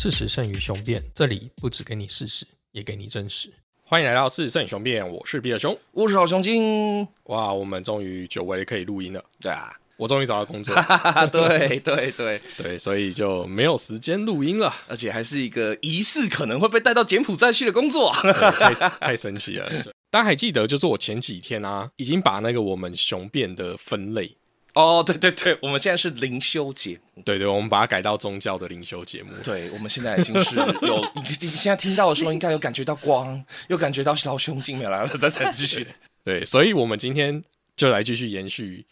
[0.00, 3.52] 事实胜于雄辩，这里不只给你事实，也给你真实。
[3.82, 5.76] 欢迎来到事实胜于雄辩，我是比尔熊。
[5.90, 10.72] 我是好雄精，哇，我们终于久违可以录音了，对啊，我终于找到工作，
[11.32, 18.14] 对对对， 对，所以就没有时间录音了，而且还是一个疑似可能会被带到柬埔寨去的工作。
[18.22, 18.32] 对
[18.74, 19.68] 太太神奇了。
[20.10, 24.32] 大家还记得，就是我前几天啊，已经把那个我们雄辩的分类，
[24.78, 29.32] 哦，对对对，我们现在是灵修节目，对对，我们把它改到宗教的灵修节目。
[29.42, 35.84] 对，我们现在已经是有，你你现在听到的时候，应该有感觉到光，有感觉到老兄精来，再再继续。
[36.22, 37.42] 对，所以我们今天
[37.76, 38.84] 就来继续延续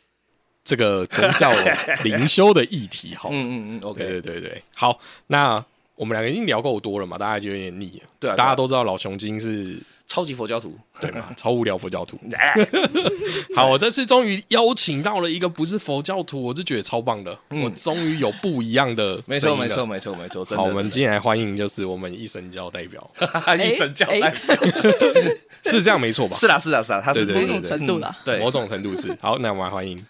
[0.64, 1.52] 这个宗教
[2.02, 3.14] 灵修的议题。
[3.14, 4.98] 好， 嗯嗯嗯，OK，对对对，好，
[5.28, 5.64] 那
[5.95, 8.10] 我们两个已经聊够多了嘛，大家就有点腻了。
[8.18, 12.16] 对啊对啊大家都知道老熊精是超级佛教徒，对嘛， 超无聊佛教徒。
[12.33, 12.55] 哎
[13.56, 17.37] 好，我这次终于邀请到了一个不是佛教徒，我就觉得超棒的。
[17.51, 19.85] 嗯我终于有不一样的 没错没错。
[19.85, 20.63] 没错没错，真的。
[20.63, 24.57] 好，我们真今天来欢迎就是我们一神教代表，的一神教哎代表，
[25.65, 26.37] 是这样没错吧？
[26.38, 29.16] 是啦是啦是啦，他是某种程度的嗯对某，种程度是。
[29.20, 30.02] 好，那我们来欢迎。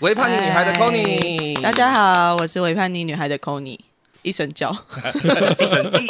[0.00, 3.78] 为叛逆女孩的嗨 Conny，大家好，我是伪叛逆女孩的 Conny，
[4.22, 4.74] 一神教。
[5.58, 6.06] 一神一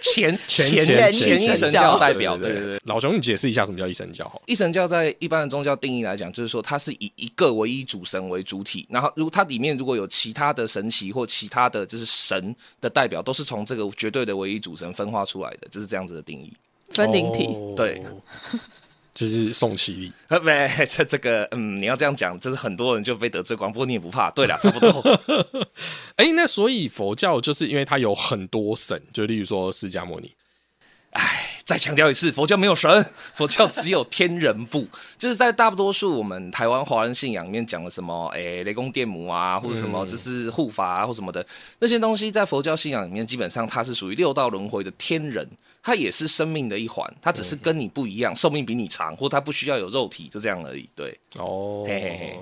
[0.00, 2.80] 前前前前前一神教代表，对对对。
[2.84, 4.30] 老熊，你解释一下什么叫一神教？
[4.46, 16.52] 一神教在一般的宗教定义来讲，就是说它是以一个唯一主神为主体，然后如果它里面如果有其他的神奇或其他的就是神的代表，都是从这个绝对的唯一主神分化出来的，就是这样子的定义。
[16.90, 18.02] 分灵体，哦对，
[19.14, 20.12] 就是宋其力。
[20.28, 24.30] 呃，没， 这这个，嗯，你要这样讲，就是很多人就被得罪光，不过你也不怕。
[24.30, 25.20] 对了，差不多。
[26.16, 30.32] 哎、那所以佛教就是因为它有很多神，就例如说释迦牟尼，
[31.72, 34.86] 再强调一次，佛教没有神，佛教只有天人部。
[35.16, 41.44] 就是在大多数我们台湾华人信仰里面讲的什么，诶、雷公电母啊，或者什么，就是护法啊，或什么的
[41.78, 45.48] 那些东西，在佛教信仰里面，基本上它是属于六道轮回的天人，
[45.82, 50.86] 它也是生命的一环，它只是跟你不一样，寿命比你长，或它不需要有肉体，就这样而已。
[50.94, 52.38] 对，哦，嘿嘿嘿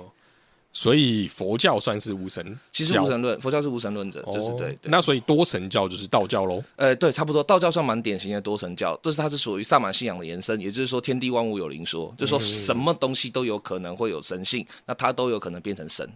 [0.73, 4.89] 所以佛教算是无神，其实无神论，佛教是无神论者，就是哦对对。
[4.89, 6.63] 那所以多神教就是道教喽。
[6.77, 16.09] 呃，对，差不多，道教算蛮典型的多神教，就是它是属于萨满信仰的延伸，也就是说天地万物有灵说，就是说什么东西都有可能会有神性，那它都有可能变成神。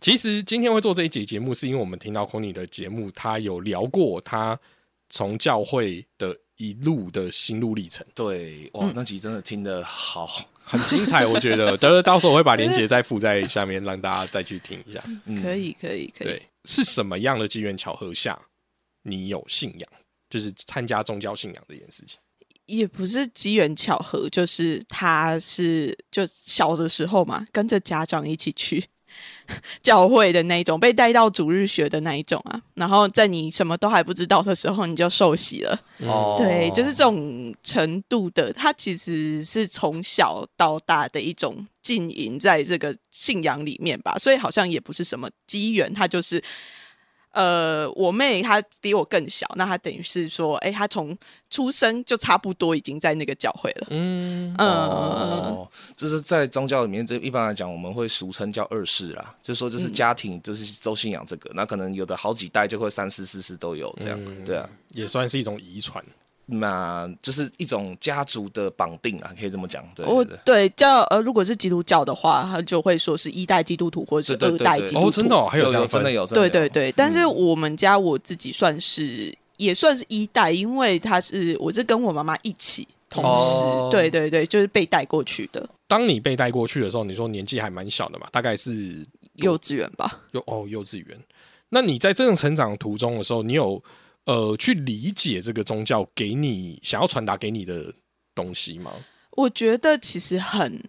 [0.00, 4.56] 其实今天会做这一节节目，是因为我们听到 Kony 的节目，他有聊过他
[5.10, 10.28] 从教会的一路的心路历程，对，哇，那集真的听得好，
[10.68, 11.76] 很精彩，我觉得。
[11.76, 15.02] 等 到时候我会把链接再附在下面，让大家再去听一下。
[15.24, 16.28] 嗯可以，可以，可以。
[16.28, 18.38] 对，是什么样的机缘巧合下，
[19.02, 19.88] 你有信仰，
[20.28, 22.18] 就是参加宗教信仰这件事情？
[22.66, 28.84] 也不是机缘巧合，就是他是就小的时候嘛，跟着家长一起去
[29.82, 32.60] 教会的那一种，被带到主日学的那一种啊。
[32.74, 35.80] 然后在你什么都还不知道的时候，你就受洗了。
[36.00, 46.42] 哦对，就是这种程度的，他其实是从小到大的一种浸淫在这个信仰里面吧，所以好像也不是什么机缘，他就是。
[47.38, 51.16] 呃，我妹她比我更小，那她等于是说，哎、她从
[51.48, 53.86] 出生就差不多已经在那个教会了。
[53.90, 64.68] 嗯，呃，哦，就是在宗教里面，这一般来讲，我们会俗称叫二世啦，就说就是家庭就是都信仰这个，那可能有的好几代就会三世四世都有这样，对啊。
[64.94, 66.04] 也算是一种遗传。
[66.50, 69.84] 那就是一种家族的绑定啊，可以这么讲。
[69.94, 75.06] 对我对对，对教呃，如果是基督教的话，他就会说是一代基督徒或者是二代基督徒。
[75.06, 90.20] 哦，真的、哦，还有这样分真的有，真的有对对对，但是我们家我自己算是也算是一代，因为他是我是跟我妈妈一起同时，哦对对对，就是被带过去的当你被带过去的时候，你说年纪还蛮小的嘛，大概是幼稚园吧。
[90.32, 91.18] 幼哦幼稚园。
[91.70, 93.82] 那你在这种成长途中的时候，你有
[94.28, 97.92] 呃去理解这个宗教给你想要传达给你的
[98.34, 98.92] 东西吗？
[99.32, 100.80] 我觉得其实很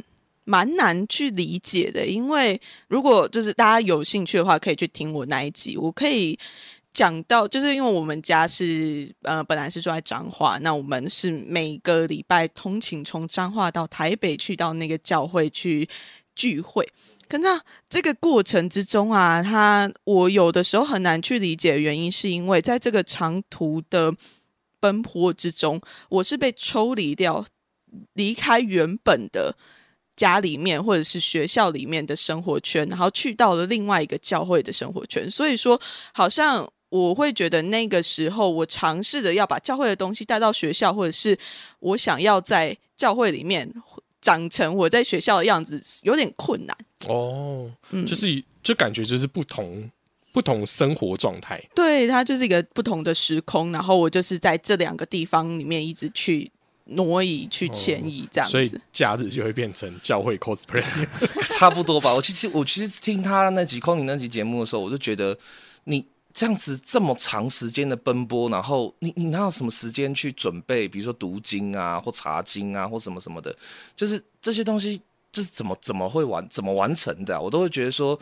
[0.44, 6.38] 蛮难去理解的，因为如果就是大家有兴趣的话，可以去听我那一集，我可以。
[6.92, 15.88] 讲到，就是因为我们家是呃，本来是住在彰化，那我们是每个礼拜通勤从彰化到台北去到那个教会去
[16.36, 16.84] 聚会。
[17.30, 24.12] 可那这个过程之中啊，他我有的时候很难去理解的原因，是因为在这个长途的
[24.80, 25.80] 奔波之中，
[26.10, 27.46] 我是被抽离掉，
[28.14, 29.56] 离开原本的
[30.16, 35.30] 家里面或者是学校里面的生活圈，然后去到了另外一个教会的生活圈。
[35.30, 35.80] 所以说，
[36.14, 41.38] 好像我会觉得那个时候，我尝试着要把教会的东西带到学校，或者是
[41.80, 43.72] 我想要在教会里面
[44.22, 46.78] 长成我在学校的样子，有点困难。
[47.08, 49.90] 哦，嗯，就是就感觉就是不同
[50.34, 51.62] 不同生活状态。
[51.74, 56.52] 对，它就是一个不同的时空，然后我就是在这两个地方里面一直去
[56.86, 58.72] 挪移、去迁移这样所以。
[58.92, 60.84] 假日就会变成教会 cosplay。
[61.58, 62.14] 差不多吧。
[62.14, 65.38] 我其实我其实听他那集空灵那集节目的时候，我就觉得
[65.86, 66.06] 你
[66.40, 73.54] 这样子这么长时间的奔波，然后你你哪有什么时间去准备，比如说读经啊，或查经啊，或什么什么的，
[73.94, 75.02] 就是这些东西，
[75.34, 78.18] 就是怎么怎么会完怎么完成的啊、我都会觉得说。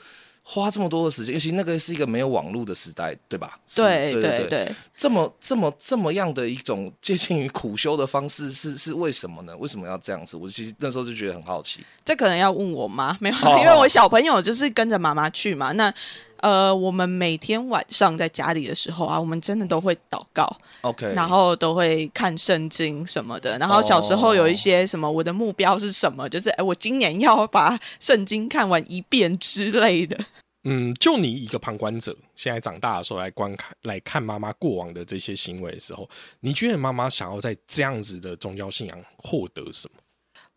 [0.50, 3.60] 花这么多的时间，尤其那个是一个没有网络的时代，对吧？
[3.76, 9.58] 对 对对，这么这么这么样的一种接近于苦修的方式，是是为什么呢？
[9.58, 10.38] 为什么要这样子？
[10.38, 11.86] 我其实那时候就觉得很好奇。
[12.06, 15.74] 这可能要问我妈，没有，哦因为我小朋友就是跟着妈妈去嘛。
[15.74, 15.94] 那
[16.40, 20.48] 呃，我们每天晚上在家里的时候啊，我们真的都会祷告
[20.82, 23.58] ，OK，然后都会看圣经什么的。
[23.58, 26.28] 然后小时候有一些什么，我的目标是什么？
[26.30, 30.18] 就是哎，我今年要把圣经看完一遍之类的。
[30.64, 36.10] 嗯，就你一个旁观者，现在长大的时候来观看、来看妈妈过往的这些行为的时候，
[36.42, 40.02] 你觉得妈妈想要在这样子的宗教信仰获得什么？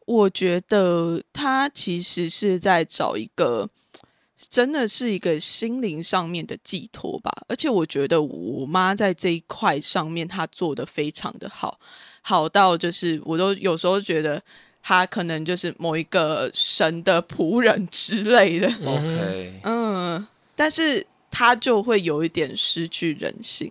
[0.07, 3.69] 我觉得她其实是在找一个，
[4.49, 7.31] 真的是一个心灵上面的寄托吧。
[7.49, 11.79] 而且我觉得我妈在这一块上面，她做的非常的好，
[12.23, 14.43] 好到就是我都有时候觉得
[14.83, 18.67] 她可能就是某一个神的仆人之类的。
[18.87, 20.27] OK，嗯，
[20.57, 23.71] 但是她就会有一点失去人性。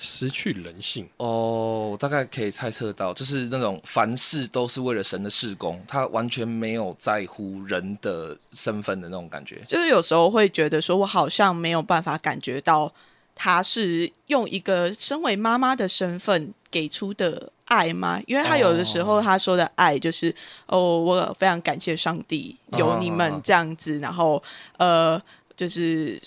[0.00, 9.60] 失去人性，哦，我大概可以猜测到，就是那种凡事都是为了神的事工，他完全没有在乎人的身份的那种感觉。
[9.66, 12.92] 就是有时候会觉得说，我好像没有办法感觉到
[13.34, 18.20] 他是用一个身为妈妈的身份给出的爱吗？
[18.26, 20.34] 因为他有的时候他说的爱就是，
[20.66, 24.42] 哦，我非常感谢上帝有你们这样子，然后
[24.76, 25.20] 呃，
[25.56, 26.20] 就是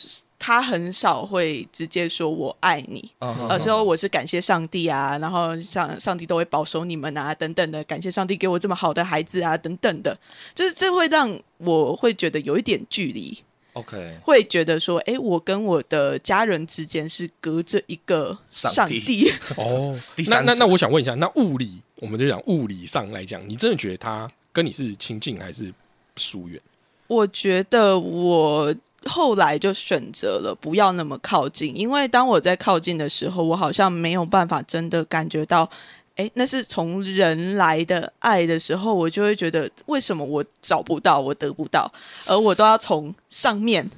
[0.43, 10.17] 他很少会直接说我爱你，嗯有时候我是感谢上帝啊，然后上上帝都会保守你们啊，等等的，感谢上帝给我这么好的孩子啊，等等的，
[10.55, 13.37] 就是这会让我会觉得有一点距离
[13.73, 19.31] ，OK，会觉得说，哎，我跟我的家人之间是隔着一个上帝。
[19.57, 25.71] 哦， 第三者那那那我想问一下，那物理，我们就讲物理上来讲，你真的觉得他跟你是亲近还是
[26.15, 26.59] 疏远？
[27.07, 28.73] 我觉得我
[29.05, 35.67] 后来就选择了不要那么靠近，因为当我在靠近的时候，我好像没有办法真的感觉到，
[36.15, 41.91] 哎，那是从人来的爱的时候，我就会觉得为什么我找不到，我得不到，
[42.27, 43.89] 而我都要从上面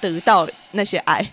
[0.00, 1.32] 得到那些爱。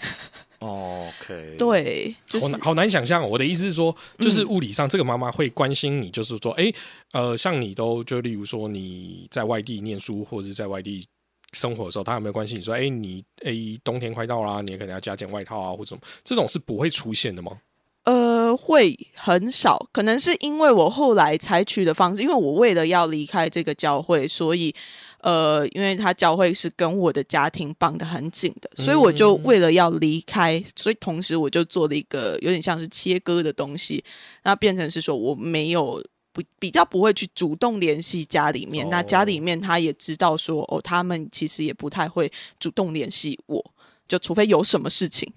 [0.60, 3.28] OK，， 对，就是好难好难想象哦。
[3.28, 6.74] 我的意思是说，就是物理上这个妈妈会关心你，就是说，哎、
[7.12, 11.06] 呃，像你都就例如说你在外地念书或者是在外地
[11.54, 13.54] 生活的时候，他有没有关心你说，哎、你哎、
[13.84, 17.60] 冬天快到啦，你可能要加件外套啊，或者什么，这种是不会出现的吗？
[18.04, 24.74] 呃，会很少，可能是因为我后来采取的方式，因为我为了要离开这个教会，所以
[25.20, 34.02] 呃，因为他教会是跟我的家庭绑得很紧的，所以我就为了要离开，所以同时我就做了一个有点像是切割的东西，
[34.44, 36.02] 那变成是说我没有。
[36.38, 43.74] 不比较不会去主动联系家里面，那家里面他也知道说，哦，他们其实也不太会主动联系我，
[44.08, 45.34] 就除非有什么事情，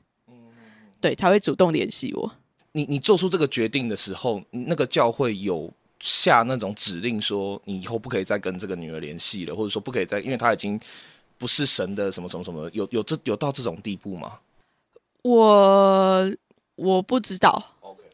[1.01, 2.31] 对，他会主动联系我。
[2.73, 10.79] 你你做出这个决定的时候，那个教会有下那种指令说，你以后不可以再跟这个女儿联系了，或者说不可以再，因为她已经
[11.39, 14.39] 不是神的什么什么什么，有有这有到这种地步吗？
[15.23, 16.31] 我
[16.77, 17.73] 我不知道，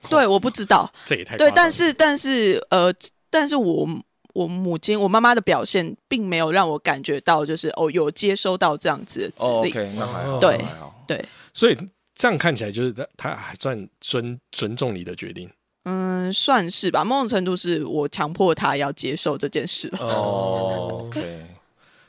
[0.08, 2.92] 对，我不知道，对，这也太对但是但是呃，
[3.30, 3.88] 但是我
[4.34, 11.04] 我母亲我妈妈的表现并没有让我感觉到就是哦有接收到这样子的指哦令，，OK，那还好，对还好。
[11.06, 11.76] 对，所以
[12.14, 15.50] 这样看起来就是他他还算尊尊重你的决定？
[15.84, 19.86] 嗯，算是吧，某种程度是我强迫他要接受这件事。
[19.88, 19.98] 了。
[20.00, 21.46] 哦，OK，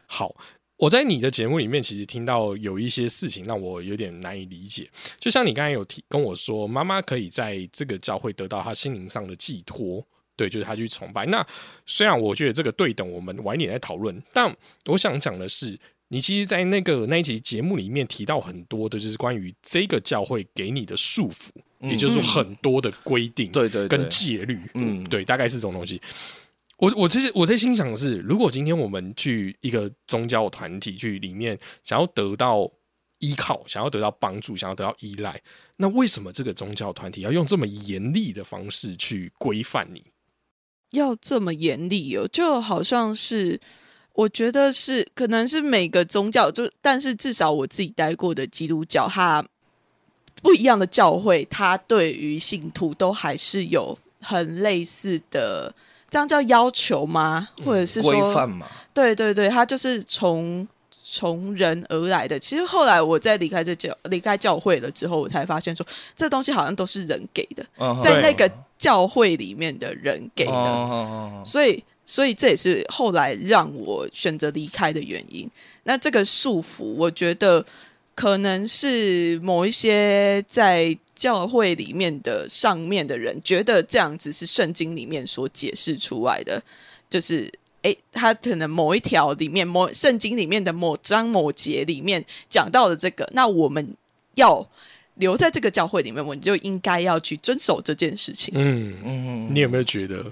[0.08, 0.36] 好，
[0.77, 10.05] 我在你的节目里面其实听到有一些事情让我有点难以理解，就像你刚才有提跟我说，妈妈可以在这个教会得到她心灵上的寄托。
[10.36, 11.25] 对，就是她去崇拜。
[11.25, 11.43] 那
[11.88, 14.55] 虽然我觉得这个对等，我们晚一点再讨论，但
[14.86, 15.75] 我想讲的是，
[16.10, 26.00] 你其实，在那个那一集节目里面提到很多的，就是关于这个教会给你的束缚，嗯也就是说很多的规定，对对对跟戒律，嗯嗯，对，大概是这种东西。
[26.77, 32.72] 我我其实我在心想的是，如果今天我们去一个宗教团体去里面，想要得到
[33.19, 35.41] 依靠，想要得到帮助，想要得到依赖，
[35.77, 40.03] 那为什么这个宗教团体要用这么严厉的方式去规范你？
[40.91, 43.60] 要这么严厉哦，就好像是
[44.13, 49.43] 我觉得是，可能是每个宗教，就但是至少我自己待过的基督教，它
[50.43, 55.74] 不一样的教会，它对于信徒都还是有很类似的，
[56.10, 57.50] 这样叫要求吗？
[57.66, 60.68] 或者是说规范嘛，对对对，他就是从
[61.04, 62.40] 从人而来的。
[62.40, 65.86] 其实后来我在离开这教离开教会了之后，我才发现说，
[66.16, 70.52] 这东西好像都是人给的，嗯在那个教会里面的人给的。
[70.52, 75.50] 哦所以，所以这也是后来让我选择离开的原因。
[75.84, 77.66] 那这个束缚，我觉得
[78.18, 86.62] 可能是某一些在教会里面的上面的人觉得这样子是圣经里面所解释出来的，
[87.08, 87.50] 就是。
[87.84, 93.96] 诶，他可能某一条里面，某圣经里面的某章某节里面讲到的这个，那我们
[94.34, 94.68] 要
[95.14, 98.52] 留在这个教会里面，我们就应该要去遵守这件事情。
[98.58, 100.26] 嗯，嗯你有没有觉得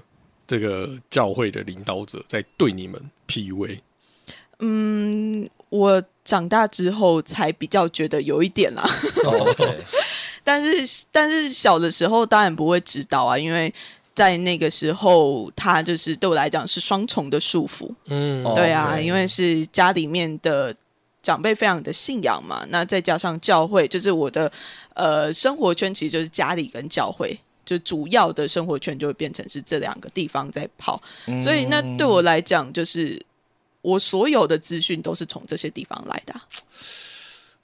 [0.44, 3.78] 这个教会的领导者在对你们 PUA？
[4.60, 8.88] 嗯，我长大之后才比较觉得有一点啦，
[10.42, 13.72] 但是但是小的时候当然不会知道啊，因为
[14.14, 17.90] 在那个时候，他就是对我来讲是双重的束缚。
[18.06, 20.74] 嗯哦对啊因为是家里面的
[21.22, 24.50] 长辈非常的信仰嘛，那再加上教会，就是我的
[24.94, 27.38] 呃生活圈，其实就是家里跟教会。
[27.64, 33.20] 就主要的生活圈就会变成是这两个地方在跑，嗯所以那对我来讲，就是
[33.82, 36.42] 我所有的资讯都是从这些地方来的啊、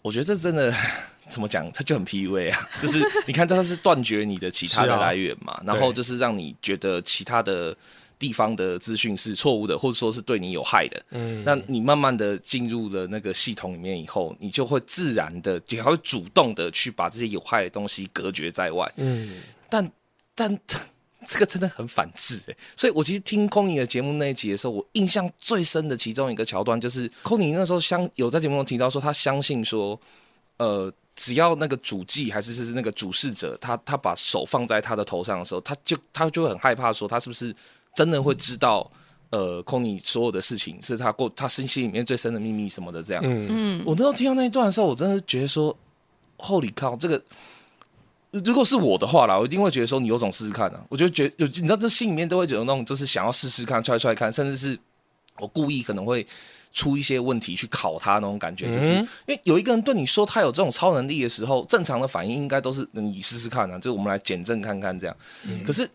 [0.03, 0.75] 我觉得这真的
[1.31, 7.75] 怎么讲，它就很 PUA 啊，就是你看它是断绝你的其他的来源嘛，然后就是让你觉得其他的
[8.19, 11.03] 地方的资讯是错误的，或者说是对你有害的。
[11.11, 18.91] 嗯那你慢慢的进入了那个系统里面以后，你就会自然的，也还会主动的去把这些有害的东西隔绝在外。
[18.97, 19.91] 嗯但
[20.35, 20.61] 但
[21.27, 29.99] 这个真的很反智哎，所以我其实听空尼的节目那一集的时候，我印象最深的其中一个桥段就是空尼那时候相有在节目中提到说，他相信说，
[30.57, 37.55] 呃，只要那个主祭还是是那个主事者，他他把手放在他的头上的时候，他就他就会很害怕说，他是不是
[37.95, 38.91] 真的会知道。
[39.31, 43.23] 呃，空尼所有的事情是他过他心心里面最深的秘密什么的，这样。
[43.25, 45.75] 嗯嗯，我那时候听到那一段的时候，我真的觉得说
[46.37, 47.19] ，Holy 靠，这个
[48.33, 50.83] 如果是我的话啦，我一定会觉得说，你有种试试看啊！
[50.89, 54.79] 我就觉得有，你知道，这心里面都会有那种，就是想要试试看，踹踹看，甚至是
[55.39, 56.27] 我故意可能会
[56.73, 65.15] 出一些问题去考他那种感觉，就是、嗯因为有一个人对你说他有这种超能力的时候，正常的反应应该都是嗯你试试看啊，就是我们来检证看看这样。
[65.65, 65.89] 可是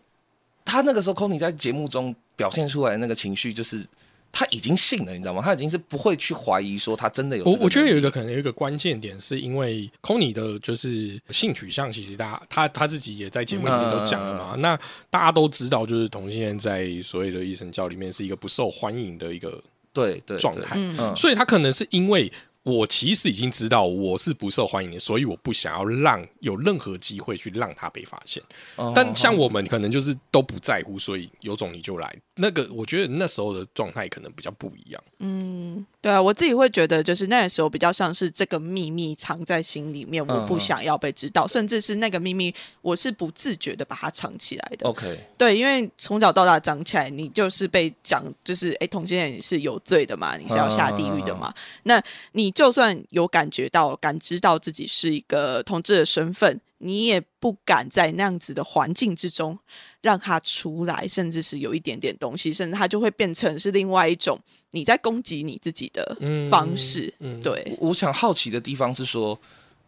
[0.64, 3.84] 他那个时候 c o n y 在节目中表现出来的那个情绪，就是
[4.30, 5.42] 他已经信了，你知道吗？
[5.42, 7.44] 他已经是不会去怀疑说他真的有。
[7.44, 14.54] 我我觉得有一个可能有一个关键点，是因为 y 的就是性取向，其实大家他他自己也在节目里面都讲了嘛。
[14.58, 14.78] 那
[15.10, 20.76] 大家都知道，就是同性恋在所谓的一神教里面是一个不受欢迎的一个对对对状态，
[21.16, 22.30] 所以他可能是因为
[22.68, 28.42] 我其实已经知道我是不受欢迎的，所以我不想要让有任何机会去让他被发现。
[28.76, 32.14] 哦但像我们可能就是都不在乎，所以有种你就来。
[32.40, 35.02] 那个我觉得那时候的状态可能比较不一样。
[35.18, 44.86] 嗯，对啊，我自己会觉得，就是那个时候比较像是这个秘密藏在心里面，我不嗯想要被知道，甚至是那个秘密，我是不自觉的把它藏起来的。
[44.86, 51.52] OK，对，因为从小到大长起来，你就是被讲，就是哎，同性恋你是有罪的嘛，你是要下地狱的嘛。
[51.82, 52.00] 那
[52.32, 59.56] 你就算有感觉到、感知到自己是一个同志的身份，你也不敢在那样子的环境之中
[60.00, 64.36] 让他出来，甚至是有一点点东西，甚至他就会变成是另外一种
[64.72, 67.14] 你在攻击你自己的嗯方式。
[67.20, 69.38] 嗯对，我想好奇的地方是说，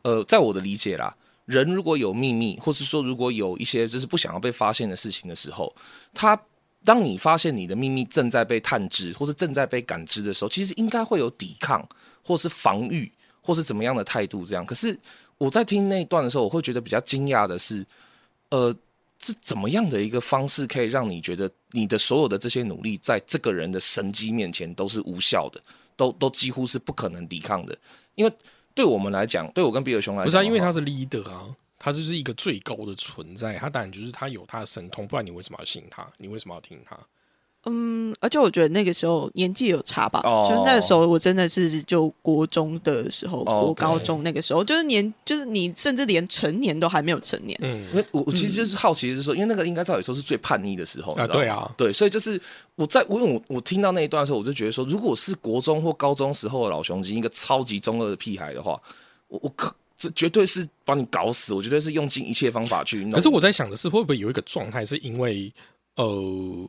[0.03, 1.13] 呃，在我的理解啦，
[1.47, 5.75] 人如果有秘密，或是说如果有一些就是不想要被发现的事情的时候，
[6.15, 6.41] 他
[6.85, 11.87] 当你发现你的秘密正在被探知，或是正在被感知的时候，其实应该会有抵抗，
[12.25, 13.11] 或是防御，
[13.41, 14.65] 或是怎么样的态度这样。
[14.65, 14.99] 可是
[15.39, 17.87] 我在听那一段的时候，我会觉得比较惊讶的是，
[18.51, 18.75] 呃。
[19.23, 25.61] 是怎么样的一个方式可以让你觉得你的所有的这些努力，在这个人的神机面前都是无效的，
[25.95, 27.77] 都都几乎是不可能抵抗的？
[28.15, 28.33] 因为
[28.75, 31.45] 对我们来讲，对我跟比尔熊来讲，不是啊，因为他是 leader 啊，
[31.83, 36.07] 他就是一个最高的存在，他当然就是他有他的神通，不然你为什么要信他？
[36.19, 36.97] 你为什么要听他？
[37.65, 47.59] 嗯，而且我觉得那个时候年纪有差吧，哦就是那个时候我真的是就国中的时候，哦国高中那个时候，就是年，就是你甚至连成年都还没有成年。
[47.63, 52.41] 嗯因为我我其实就是好奇，就是说，因为那个应该照理说是最叛逆的时候啊对啊对，所以就是
[52.77, 58.81] 我在我我我听到那一段的时候，我就觉得说，如果是国中或高中时候的老雄鸡，一个超级中二的屁孩的话，
[59.29, 63.11] 我我可这绝对是把你搞死，我绝对是用尽一切方法去弄。
[63.11, 65.53] 可是我在想的是，会不会有一个状态，是因为
[65.97, 66.69] 呃，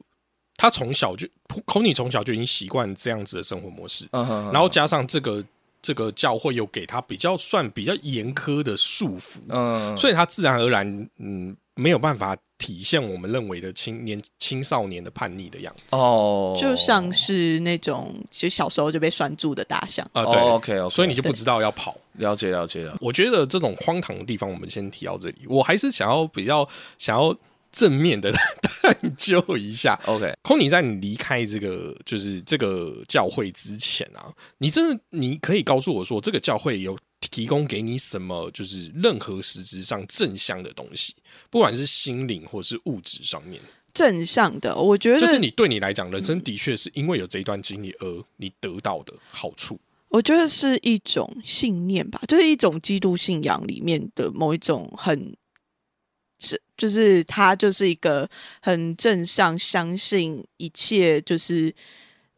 [0.57, 1.25] 他从小就
[1.73, 5.41] n y 从小就已经习惯这样子的生活模式，嗯哼，然后加上这个
[5.81, 15.95] 这个教会又给他比较算比较严苛的束缚，嗯，所以他自然而然嗯没有办法体现我们认为的青年青少年的叛逆的样子。
[15.95, 20.07] 哦，就像是那种就小时候就被拴住的大象。
[20.13, 21.97] 啊，哦对 OK OK，所以你就不知道要跑。
[22.13, 25.37] 了解了解了，我觉得这种荒唐的地方，我们先提到这里。
[25.47, 27.35] 我还是想要比较想要
[27.71, 29.99] 正面的探究一下。
[30.05, 34.27] OK，空你在你离开这个就是这个教会之前啊，
[34.57, 36.95] 你真的你可以告诉我说，这个教会有
[37.31, 41.15] 提供给你什么，就是任何实质上正向的东西，
[41.49, 43.59] 不管是心灵或是物质上面，
[43.93, 49.79] 正向的，我觉得就是你对你来讲，人生的确是因为有这一段经历而你得到的好处。
[50.09, 55.33] 我觉得是一种信念吧，就是一种基督信仰里面的某一种很，
[56.37, 58.29] 是就是他就是一个
[58.61, 61.73] 很正向，相信一切就是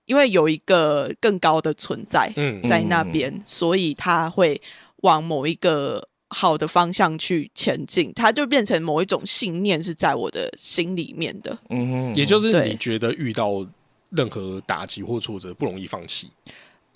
[0.05, 4.61] 因为有一个更高的存在嗯在那边，所以他会
[5.03, 11.57] 往某一个好的方向去前进，它就变成某一种信念是在我的心里面的。
[11.69, 13.65] 嗯哼，也就是你觉得遇到
[14.09, 16.29] 任何打击或挫折不容易放弃。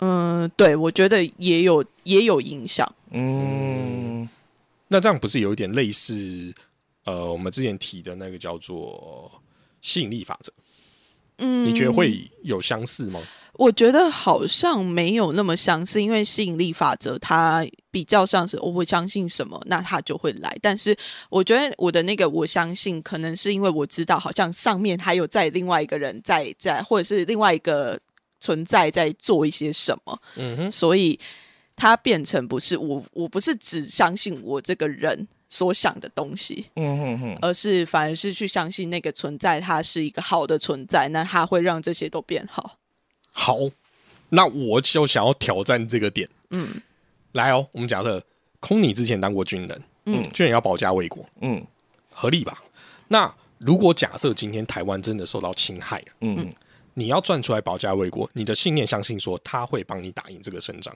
[0.00, 2.86] 嗯，对，我觉得也有也有影响。
[3.10, 4.28] 嗯
[4.88, 6.52] 那这样不是有一点类似
[7.04, 9.30] 呃，我们之前提的那个叫做
[9.82, 10.52] 吸引力法则？
[11.38, 13.20] 嗯，你觉得会有相似吗？
[13.54, 20.56] 我觉得好像没有那么相似，因为吸引力法则它比较像是我会相信什么，那它就会来。
[20.62, 20.96] 但是
[21.28, 27.98] 我觉得我的那个我相信，可能是因为我知道好像上面还有在另外一个人在在，或者是另外一个
[28.38, 31.18] 存在在做一些什么，嗯哼，所以
[31.74, 42.78] 它变成不是我，我不是只相信我这个人所想的东西，嗯哼哼，而是反而是去相信那个存在，它是一个好的存在，那它会让这些都变好。
[43.30, 43.58] 好，
[44.30, 46.28] 那我就想要挑战这个点。
[46.50, 46.82] 嗯。
[47.32, 48.22] 来哦，我们假设
[48.60, 50.22] 空你之前当过军人，嗯。
[50.32, 51.64] 军人要保家卫国，嗯。
[52.10, 52.62] 合理吧？
[53.08, 56.52] 那如果假设今天台湾真的受到侵害了，嗯。
[56.94, 60.92] 你要赚出来保家卫国，你的信念相信说他会帮你打赢这个胜仗，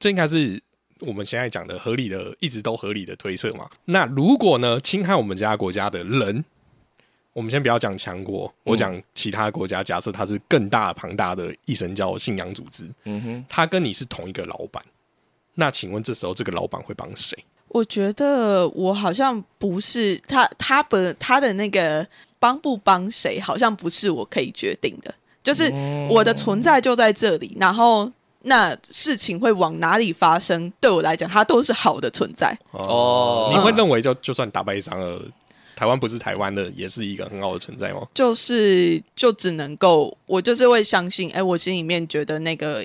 [0.00, 0.60] 这应该是
[1.06, 3.68] 我们现在讲的合理的，一直都合理的推测嘛。
[3.84, 6.44] 那如果呢，侵害我们家国家的人，
[7.32, 14.82] 我们先不要讲强国，我讲其他国家，假设他是更大庞大的一神教信仰组织，嗯哼，他跟你是同一个老板，
[15.54, 17.36] 那请问这时候这个老板会帮谁？
[17.68, 22.06] 我觉得我好像不是他，他本他的那个
[22.38, 25.12] 帮不帮谁，好像不是我可以决定的。
[25.42, 25.70] 就是
[26.08, 28.10] 我的存在就在这里，然后
[28.44, 32.56] 那事情会往哪里发生，对我来讲，它都是好的存在。
[32.70, 33.50] 哦。
[33.52, 35.20] 你会认为就就算打败仗了，
[35.74, 38.06] 台湾不是台湾的，也是一个很好的存在吗？
[38.14, 42.84] 就是就只能够，我就是会相信，哎，我心里面觉得那个，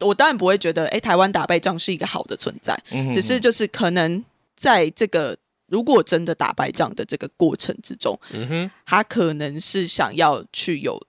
[0.00, 4.22] 我当然不会觉得，哎，台湾打败仗是一个好的存在，嗯哼只是就是可能
[4.56, 5.36] 在这个
[5.68, 11.00] 如果真的打败仗的这个过程之中，嗯哼，他可能是想要去有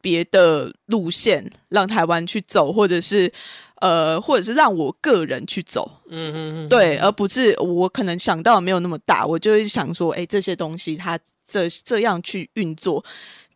[0.00, 3.32] 别的路线让台湾去走，或者是
[3.76, 13.04] 呃，或者是让我个人去走，嗯嗯嗯，对，而不是我可能想到没有那么大，我就会想说，哎，这些东西它这这样去运作，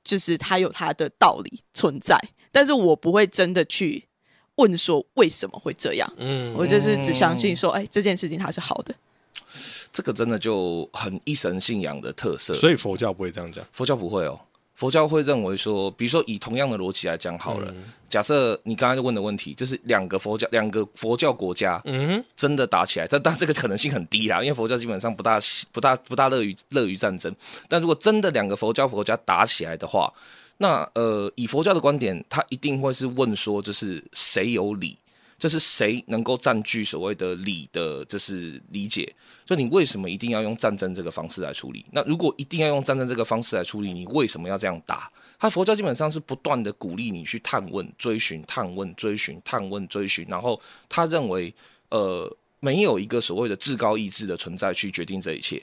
[0.05, 2.19] 就是它有它的道理存在，
[2.51, 4.05] 但是我不会真的去
[4.57, 8.95] 问说为什么会这样，嗯，我就是只相信说，哎，这件事情它是好的。
[9.93, 13.63] 这个真的就很一神信仰的特色，所以佛教不会这样讲。
[13.73, 14.41] 佛教不会哦。
[14.83, 25.39] 佛教会认为说，比如说以同样的逻辑来讲好了，嗯假设你刚才问的问题，就是两个佛教两个佛教国家嗯，真的打起来，但但这个可能性很低啦，因为佛教基本上不大
[25.71, 27.33] 不大不大乐于乐于战争。
[27.69, 30.13] 但如果真的两个佛教佛家打起来的话，
[30.59, 34.99] 那呃，以佛教的观点，他一定会是问说，就是谁有理，
[35.43, 39.13] 就是谁能够占据所谓的理的，就是理解。
[39.45, 41.85] 就你为什么一定要用战争这个方式来处理？
[41.91, 45.11] 那如果一定要用战争这个方式来处理，你为什么要这样打？
[45.41, 51.53] 他佛教基本上是不断的鼓励你去探问、追寻、探问、追寻、探问、追寻，然后他认为，
[51.89, 55.61] 呃，没有一个所谓的至高意志的存在去决定这一切，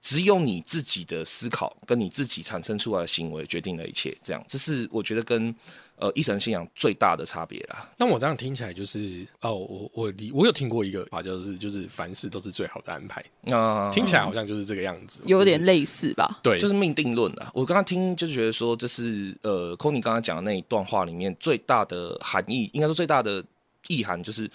[0.00, 4.16] 只有你自己的思考跟你自己产生出来的行为决定了一切。
[4.24, 5.54] 这样，这是我觉得跟
[5.96, 7.90] 呃一神信仰最大的差别啦。
[7.98, 13.22] 那我这样听起来就是，哦，我我理我有听过一个话，就是就是凡事都是最好的安排，
[13.54, 16.40] 啊、听起来好像就是这个样子，有点类似吧？
[16.42, 17.50] 对，就是命定论啊！
[17.54, 23.44] 我刚刚听就是觉得说，这是呃 c o n y 刚刚讲的那一段话里面最大的含义，应该说最大的
[23.88, 24.50] 意涵就是，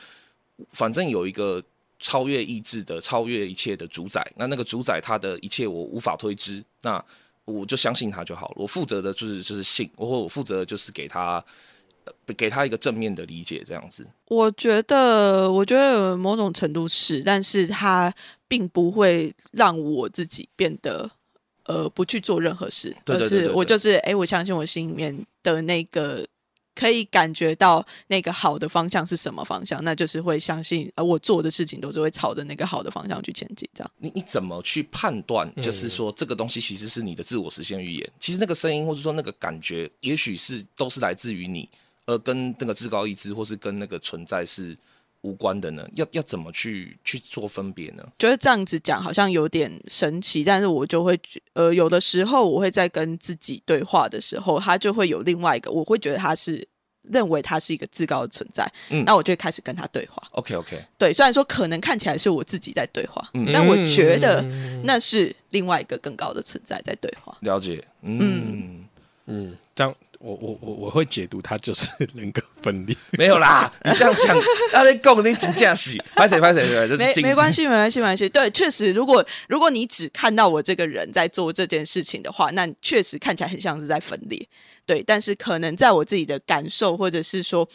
[0.73, 1.61] 反正有一个
[1.99, 7.03] 超越意志的、超越一切的主宰，那那个主宰他的一切我无法推知，那
[7.45, 8.55] 我就相信他就好了。
[8.57, 11.43] 我负责的就是就是信，或我负责的就是给他、
[12.03, 14.05] 呃给他一个正面的理解，这样子。
[14.27, 18.13] 我觉得，我觉得某种程度是，但是他
[18.47, 21.09] 并不会让我自己变得
[21.65, 26.25] 呃不去做任何事，而是我就是哎，我相信我心里面的那个
[26.75, 33.91] 可以感觉到那个好的方向是什么方向，那就是会相信呃我做的事情都是会朝着那个好的方向去前进，这样。
[33.97, 35.49] 你你怎么去判断？
[35.61, 38.11] 就是说，这个东西其实是你的自我实现预言。
[38.19, 41.69] 其实那个声音，或者说那个感觉，也许是都是来自于你，
[42.05, 44.77] 而跟那个至高意志，或是跟那个存在是
[45.25, 45.87] 无关的呢？
[45.95, 48.03] 要要怎么去去做分别呢？
[48.19, 56.67] 觉得这样子讲好像有点神奇，但是我就会觉呃，有的时候我会在跟自己对话的时候，他就会有另外一个，我会觉得他是
[57.01, 60.21] 认为他是一个至高的存在，嗯那我就会开始跟他对话。
[60.31, 67.35] OK OK，对，虽然说可能看起来是我自己在对话，嗯但我觉得嗯那是另外一个更高的存在在对话。
[67.41, 67.83] 了解。
[68.01, 68.85] 嗯，
[69.27, 72.97] 嗯，这样我我我我会解读它就是 人格分裂。
[73.15, 74.35] 没有啦，你这样讲，
[74.73, 76.65] 他在供你真正是，拍谁拍谁，
[76.97, 77.61] 没没关系。
[77.61, 78.27] 系，没关系，没关系。
[78.27, 84.47] 对，确实，如果如果你只看到我这个人在做这件事情的话，那确实看起来很像是在分裂。
[84.87, 87.67] 对，但是可能在我自己的感受，或者是说，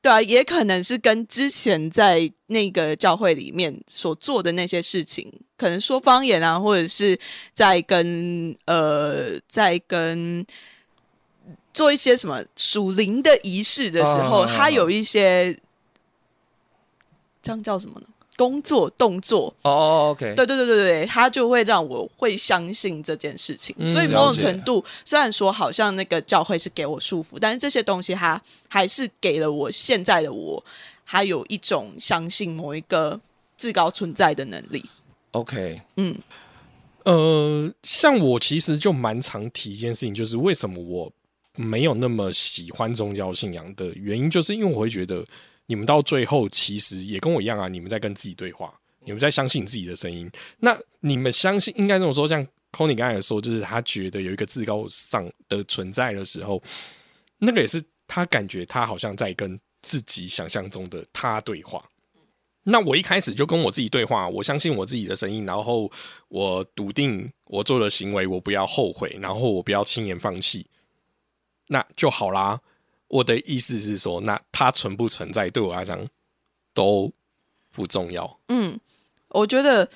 [0.00, 7.18] 对啊，也可能是跟之前在那个教会里面所做的那些事情，可能说方言啊，或者是
[7.52, 10.46] 在跟呃，在跟。
[11.72, 15.52] 做一些什么属灵的仪式的时候，啊他有一些
[17.42, 18.06] 这样叫什么呢？
[18.34, 23.76] 工作动作，哦哦，OK，对对对对对，他就会让我会相信这件事情。
[23.78, 30.64] 嗯所以某种程度，虽然说好像那个教会是给我束缚，但是这些东西他还是给了我现在的我，
[31.04, 33.20] 还有一种相信某一个
[33.56, 34.84] 至高存在的能力。
[35.32, 36.16] OK，嗯，
[37.04, 41.12] 呃，像我其实就蛮常提一件事情，就是为什么我
[41.56, 45.24] 没有那么喜欢宗教信仰的原因，就是因为我会觉得
[45.66, 48.72] 你们到最后其实也跟我一样啊，你们在跟自己对话，
[49.04, 50.30] 你们在相信自己的声音。
[50.58, 56.62] 那你们相信，应该这么说，像 c o n y 刚才说，就是他觉得有一个至高上的存在的时候，
[57.38, 61.84] 那个也是他感觉他好像在跟自己想象中的他对话。
[62.64, 65.90] 那我一开始就跟我自己对话，我相信我自己的声音，然后
[66.28, 70.64] 我笃定我做的行为，我不要后悔，然后我不要轻言放弃，
[71.72, 72.60] 那就好啦。
[73.08, 75.98] 我的意思是说，那它存不存在对我来讲
[76.72, 77.10] 都
[77.72, 78.38] 不重要。
[78.48, 78.78] 嗯，
[79.28, 79.86] 我觉得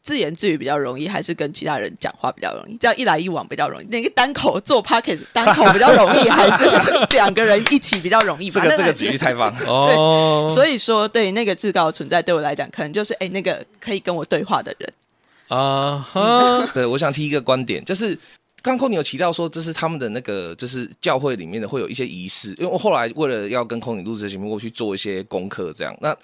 [0.00, 2.76] 自言自语比较容易，还是跟其他人讲话比较容易？
[2.78, 3.86] 这样一来一往比较容易。
[3.88, 6.64] 那个单口做 p o c k e t 单口比较容易，还是
[7.10, 8.60] 两个人一起比较容易吧？
[8.64, 9.60] 这个这个那举例太棒了。
[9.68, 14.90] 哦所以说，对那个至高的存在，对我来讲，可能就是哎，那个可以跟我对话的人。
[15.48, 18.18] 啊哈，对，我想提一个观点，就是
[18.62, 22.50] 刚空你有提到说，这是他们的那个，就是教会里面的会有一些仪式。
[22.58, 26.16] 因为我后来为了要跟空你录这节目，我去做一些功课，这样那。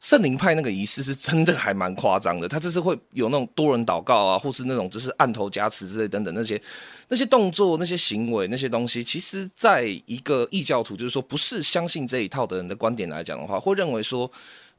[0.00, 6.62] 圣灵派那个仪式是真的还蛮夸张的，他这是会有那种多人祷告啊，或是那种就是按头加持之类等等那些
[7.08, 14.30] 那些动作、那些行为、那些东西，其实在一个异教徒，就是说不是相信这一套的人的观点来讲的话，会认为说，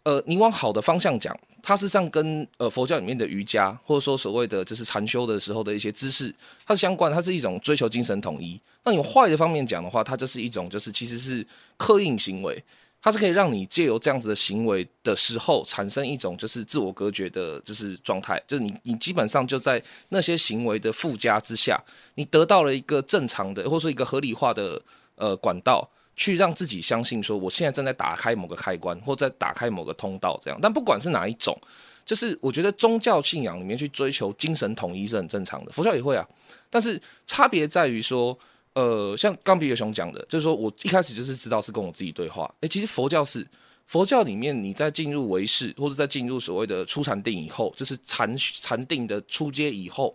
[0.10, 6.34] 呃，你往好的方向讲，它实际上跟呃佛教里面的瑜伽，或者说所谓的就是禅修的时候的一些知识，
[6.65, 8.60] 它是相关，它是一种追求精神统一。
[8.84, 11.45] 那你坏的方面讲的话，它就是一种就是其实是
[11.78, 12.63] 刻印行为，
[13.00, 21.80] 它是可以让你借由这样子的行为的时候，产生一种就是自我隔绝的，就是状态，就是你你基本上就在那些行为的附加之下，
[22.15, 24.82] 你得到了一个正常的，或者说一个合理化的
[25.15, 25.88] 呃管道。
[26.20, 30.60] 去让自己相信说，我现在正在打开某个开关，或在打开某个通道，这样。
[30.62, 31.58] 但不管是哪一种，
[32.06, 36.28] 就是我觉得宗教信仰里面去追求精神统一是很正常的，佛教也会啊。
[36.70, 38.38] 但是差别在于说，
[38.74, 42.54] 呃，像刚比尔熊讲的，就是说我一开始就是知道是跟我自己对话。
[42.60, 43.48] 诶，其实佛教是
[43.88, 50.14] 佛教里面，你在进入唯识或者在进入所谓的初禅定以后，就是禅禅定的初阶以后。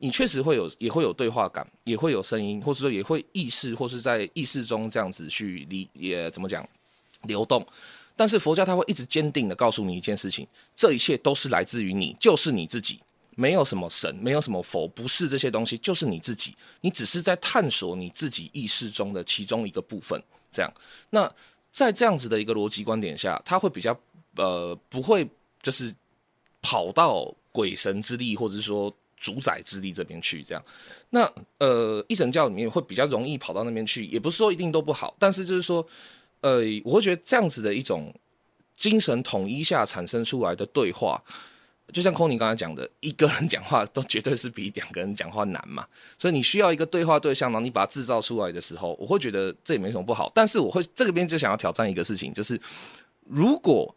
[0.00, 6.66] 你确实会有，也会有对话感，也会有声音，或者说也会意识，或是在意识中这样子去理，也怎么讲
[7.22, 7.66] 流动。
[8.14, 13.00] 但是佛教它会一直坚定的告诉你一件事情：这一切都是来自于你，就是你自己，
[13.34, 16.54] 没有什么神，没有什么佛，不是这些东西，就是你自己。
[16.80, 20.22] 你只是在探索你自己意识中的其中一个部分。
[20.52, 20.72] 这样，
[21.10, 21.28] 那
[21.72, 23.98] 在这样子的一个逻辑观点下，它会比较
[24.36, 25.28] 呃不会
[25.60, 25.92] 就是
[26.62, 28.94] 跑到鬼神之力，或者是说。
[29.20, 30.64] 主宰之地这边去，这样，
[31.10, 35.86] 那呃，一神教里面会比较容易跑到那边去，也不是说一定都不好，但是就是说，
[36.40, 38.14] 呃，我会觉得这样子的一种
[38.76, 41.22] 精神统一下产生出来的对话，
[41.92, 45.86] 就像空尼刚才讲的，一个人讲话都绝对是比两个人讲话难嘛，
[46.18, 50.30] 所以你需要一个对话对象，然后你把它制造出来的时候，我会觉得这也没什么不好。
[50.34, 52.60] 但是我会这个边就想要挑战一个事情，就是
[53.24, 53.94] 如果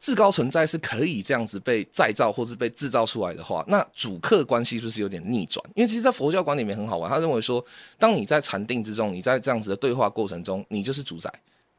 [0.00, 5.62] 至高存在是可以这样子被再造或是被制造出来的话，那主客关系是不是有点逆转？
[5.76, 7.64] 因为其实，在佛教观里面很好玩，他认为说，
[7.98, 11.30] 当你在禅定之中，你在这样子的对话过程中，你就是主宰。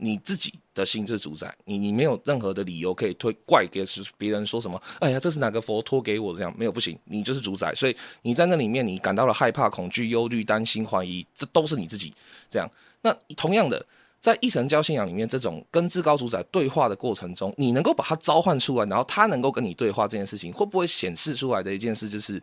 [0.03, 3.85] 你自己的心就是主宰，你你没有任何的理由可以推怪给
[4.17, 4.81] 别人说什么？
[4.99, 6.51] 哎呀，这是哪个佛托给我这样？
[6.57, 7.71] 没有不行，你就是主宰。
[7.75, 12.11] 所以你在那里面，你感到了害怕、恐惧、忧虑、担心、怀疑，这都是你自己
[12.49, 12.67] 这样。
[13.03, 13.85] 那同样的，
[14.21, 22.41] 在一神教信仰里面，这种跟至高主宰对话的过程中，你能够把它召唤出来，然后他能够跟你对话这件事情，会不会显示出来的一件事就是，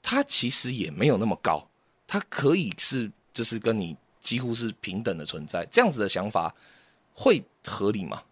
[0.00, 1.68] 他其实也没有那么高，
[2.06, 6.54] 他可以是就是跟你几乎是平等的存在，这样子的想法。
[7.12, 8.22] 会合理吗？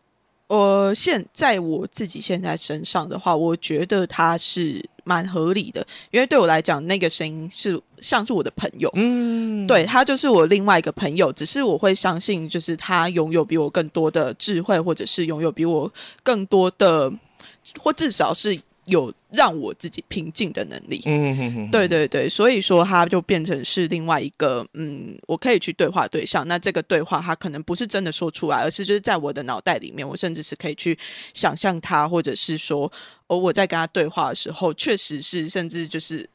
[0.48, 17.12] 我现在我自己现在身上的话，我觉得它是蛮合理的，因为对我来讲，那个声音是像是我的朋友，嗯，对他就是我另外一个朋友，只是我会相信，就是他拥有比我更多的智慧，或者是拥有比我更多的，
[17.80, 18.58] 或至少是。
[18.88, 26.46] 有让我自己平静的能力，嗯哼哼，对对对，所以说他就变成是另外一个，嗯，我可以去对话对象。
[26.48, 30.98] 那这个对话他可能不是真的说出来，而是就是在我的脑袋里面，我甚至是可以去
[31.34, 32.90] 想象他，或者是说，
[33.26, 36.28] 哦，我在跟他对话的时候，确实是，甚至就是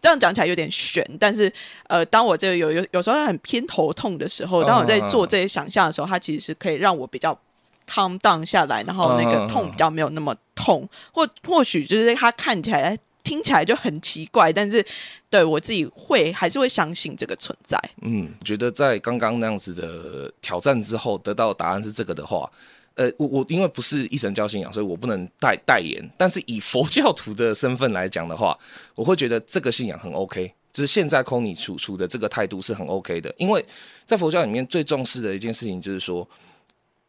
[0.00, 1.52] 这样讲起来有点悬，但是
[1.86, 7.38] 呃，当我这有有有时候很偏头痛的时候，当我在做这些想象的时候，它其实是可以让我比较。
[7.86, 14.84] Calm down 下来，然后那个痛比较没有那么痛，或或许就是他看起来、听起来就很奇怪，但是
[15.30, 17.78] 对我自己会还是会相信这个存在。
[18.02, 22.50] 嗯，觉得在刚刚那样子的挑战之后得到答案是这个的话，
[22.94, 26.06] 呃，我我因为不是一神教信仰，所以我不能代代言。
[26.16, 28.56] 但是以佛教徒的身份来讲的话，
[28.94, 33.64] 我会觉得这个信仰很 OK，就是现在空你处处的这个态度是很 OK 的，因为
[34.04, 36.28] 在佛教里面最重视的一件事情就是说。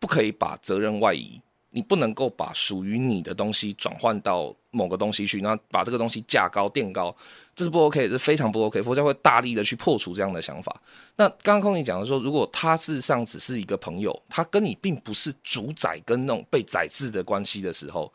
[0.05, 1.41] 不可以把责任外移，
[1.71, 7.15] 你不能够把属于你的东西转换到某个东西去，那把这个东西价高垫高，
[7.55, 8.83] 这是不 OK，是非常不 OK。
[8.83, 10.79] 佛教会大力的去破除这样的想法。
[11.15, 18.13] 那刚刚空你讲的说，如果他事实上只是一个朋友，他跟你并不是主宰跟那种被宰制的关系的时候，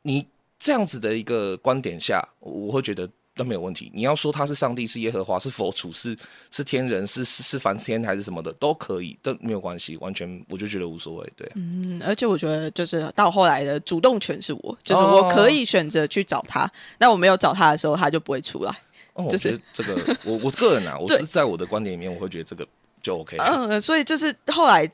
[0.00, 0.26] 你
[0.58, 3.06] 这样子的一个观点下，我会觉得。
[3.38, 3.90] 都没有问题。
[3.94, 6.14] 你要说他是上帝，是耶和华，是佛祖，是
[6.50, 11.32] 是天人，是是是梵天还是什么的，都可以，都没有关系，完全我就觉得无所谓。
[11.36, 16.70] 对，嗯，而且我觉得就是到后来的主动权是我，就是我可以选择去找他。
[16.98, 18.72] 那我没有找他的时候，他就不会出来。
[19.14, 22.66] 哦就是这个，我我个人啊， 我是在我的观点里面，我会觉得这个
[23.00, 23.36] 就 OK。
[23.38, 24.90] 嗯，所以就是后来，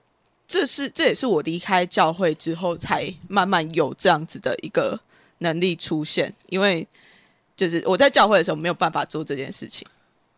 [0.47, 5.01] 这是这也是我离开教会之后，才慢慢有这样子的一个
[5.39, 6.87] 能力出现，因为。
[7.57, 9.87] 就是我在教会的时候没有办法做这件事情，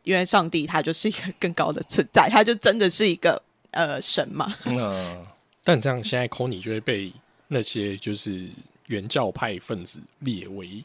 [0.03, 4.55] 因为上帝他就是一个更高的存在，他就真的是一个呃神嘛。
[4.65, 5.25] 嗯，
[5.65, 7.11] 但这样现在 Kony 就会被
[7.49, 8.47] 那些就是
[8.87, 10.85] 原教派分子列为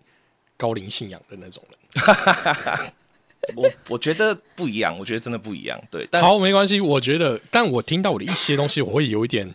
[0.56, 2.94] 高龄信仰的那种人。
[3.56, 5.82] 我我觉得不一样，我觉得真的不一样。
[5.92, 6.80] 对，但好，没关系。
[6.80, 9.54] 我觉得，但我听到我的一些东西，我会有一点，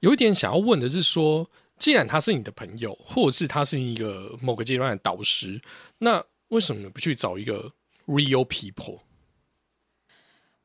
[0.00, 1.48] 有一点想要问的是说。
[1.78, 5.60] 既然他是你的朋友，或者是他是一个某个阶段的导师，
[5.98, 7.72] 那为什么不去找一个
[8.06, 9.00] real people？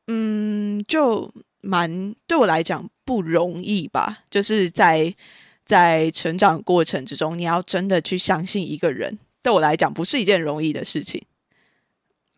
[0.06, 4.24] 嗯，就蛮对我来讲不容易吧。
[4.30, 5.14] 就是在
[5.64, 11.24] 在成长过程之中，你要真的去相信一个人，对我来讲不是一件容易的事情。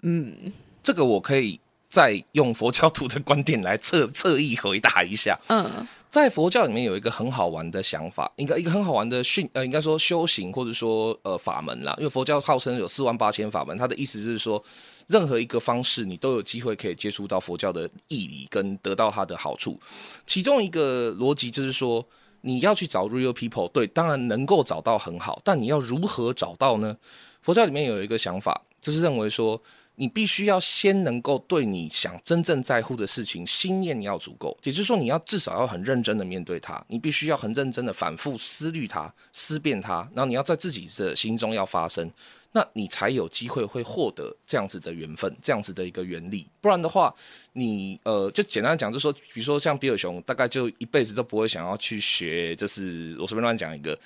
[0.03, 1.59] 嗯，这个我可以
[1.89, 5.41] 再用佛教徒的观点来侧侧意回答一下。
[5.49, 5.89] 嗯。
[6.17, 11.95] 在佛教里面有一个很好玩的想法，应该一个很好玩的训呃，应该说修行或者说呃法门啦。
[11.99, 14.65] 因为佛教号称有四万八千法门，它的意思就是说，
[15.09, 19.79] 任何一个方式你都有机会可以接触到佛教的义理跟得到它的好处。
[20.27, 22.03] 其中一个逻辑就是说，
[22.41, 26.97] 你要去找 real people，对，当然能够找到很好，但你要如何找到呢？
[27.43, 29.61] 佛教里面有一个想法，就是认为说。
[29.97, 42.11] 你必须要先能够对你想真正在乎的事情心念要足够，也就是说，你要至少要很认真的面对它，你必须要很认真的反复思虑它、思辨它，然后你要在自己的心中要发生，
[42.53, 46.47] 那你才有机会会获得这样子的缘分，这样子的一个原理。
[46.61, 47.15] 不然的话，
[47.55, 53.99] 你呃，就简单讲，就说，比如说像比尔熊，大概就一辈子都不会想要去学，就是我随便乱讲一个，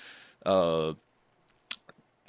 [0.45, 0.95] 呃。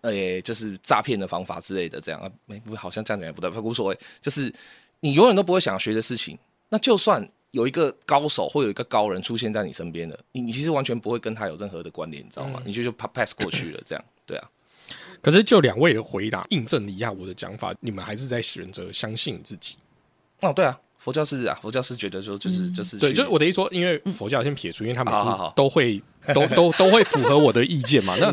[0.02, 3.98] 呃，就是诈骗的方法之类的，这样啊，没不好像这样讲也不对，无所谓。
[4.20, 4.52] 就是
[5.00, 6.38] 你永远都不会想学的事情，
[6.68, 12.62] 那就算有一个高手或有一个高人出现在你身边的，你你其实完全不会跟他有任何的关联，你知道吗？
[12.64, 14.48] 你就就 pass 过去了，这样对啊。
[15.20, 19.76] 可是就两位的回答印证了一下我的讲法，你们还是在选择相信自己。
[20.40, 26.02] 哦，对啊，佛教是啊，佛教是觉得说就是就是对，就是我的意思说，因为佛教先撇除，因为他们是都会
[26.34, 28.16] 都都都会符合我的意见嘛。
[28.16, 28.32] 那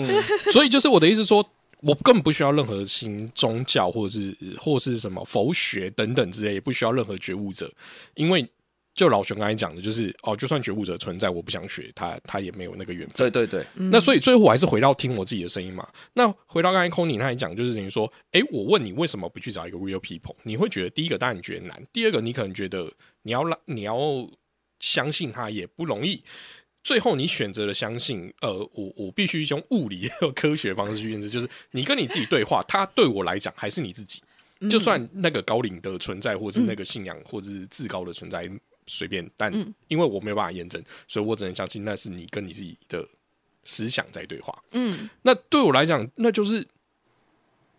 [0.52, 1.48] 所以就是我的意思说，
[1.82, 7.72] 我根本不需要任何新宗教或者是或是什么佛学等等之类，也不需要任何觉悟者，
[8.16, 8.46] 因为
[8.94, 13.32] 就老熊刚才讲的，就是哦，就算觉悟者存在，我不想学他，他也没有那个缘分。
[13.32, 15.88] 对对对，那所以最后我还是回到听我自己的声音嘛。
[16.14, 20.36] 那回到刚才 Kony 他也讲，就是等于说，诶，我问你为什么不去找一个 real people？
[20.44, 23.98] 你会觉得第一个当然你觉得难，第二个你可能觉得你要让你要
[24.82, 26.22] 相信他也不容易。
[26.84, 34.22] 最后你选择了相信，呃，我我必须用物理和科学方式去验证， 就是你跟你自己对话，他对我来讲还是你自己。
[34.70, 38.50] 就算那个高龄的存在，或是那个信仰，或者是至高的存在，
[38.88, 39.54] 随便，但
[39.88, 43.08] 因为我没有办法验证，所以我只能相信那是你跟你自己的
[43.64, 44.62] 思想在对话。
[44.72, 46.68] 嗯，那对我来讲，那就是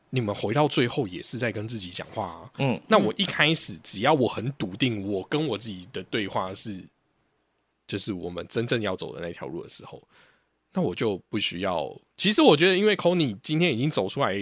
[0.09, 2.51] 你们回到最后也是在跟自己讲话啊。
[2.57, 6.83] 嗯，那我一开始只要我很笃定，我跟我自己的对话是，
[7.90, 10.00] 就是我们真正要走的那条路的时候，
[10.72, 11.92] 那我就不需要。
[12.16, 14.37] 其实我觉得，因为 Kony 今天已经走出来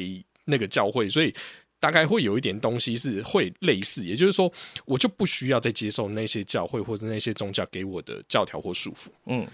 [0.45, 1.35] 那个教会，所以
[1.81, 4.53] 大概会有一点东西是会类似，也就是说，
[4.85, 9.09] 我就不需要再接受那些教会或者那些宗教给我的教条或束缚。
[9.25, 9.47] 嗯，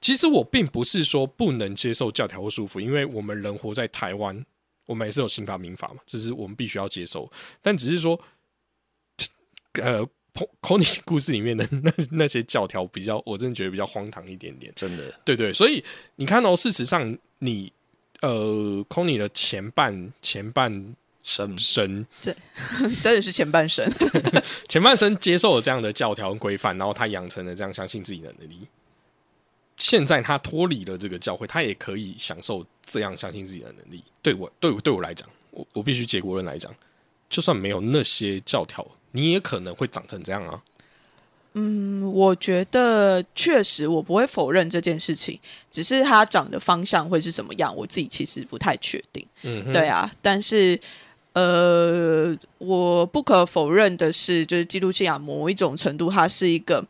[0.00, 4.42] 其实我并不是说不能接受教条或束缚，因为我们人活在台湾，
[4.86, 7.30] 我们也是有刑法民法嘛，这是我们必须要接受。
[7.60, 8.18] 但只是说，
[9.74, 10.02] 呃
[10.34, 14.72] o n y 故事里面的 那那些教条比较，我真的觉得比较荒唐一点点。
[14.74, 15.82] 真的，对对，所以
[16.16, 17.72] 你看哦，事实上你
[18.20, 23.86] 呃 n y 的前半前半生生 真的是前半生。
[24.68, 28.66] 前半生接受了这样的教条跟规范，然后他养成了这样相信自己的能力。
[29.76, 34.02] 现在他脱离了这个教会，他也可以享受这样相信自己的能力。
[34.22, 36.72] 对我，对我，对我来讲，我我必须结果论来讲，
[37.28, 40.62] 就算没有那些教条，你也可能会长成这样啊。
[41.54, 45.38] 嗯，我觉得确实我不会否认这件事情，
[45.70, 49.26] 只是它长的方向会是怎么样，我自己其实不太确定。
[49.42, 50.80] 嗯，对啊，但是
[51.34, 56.82] 呃，我不可否认的是，就是基督信仰某一种程度，它是一个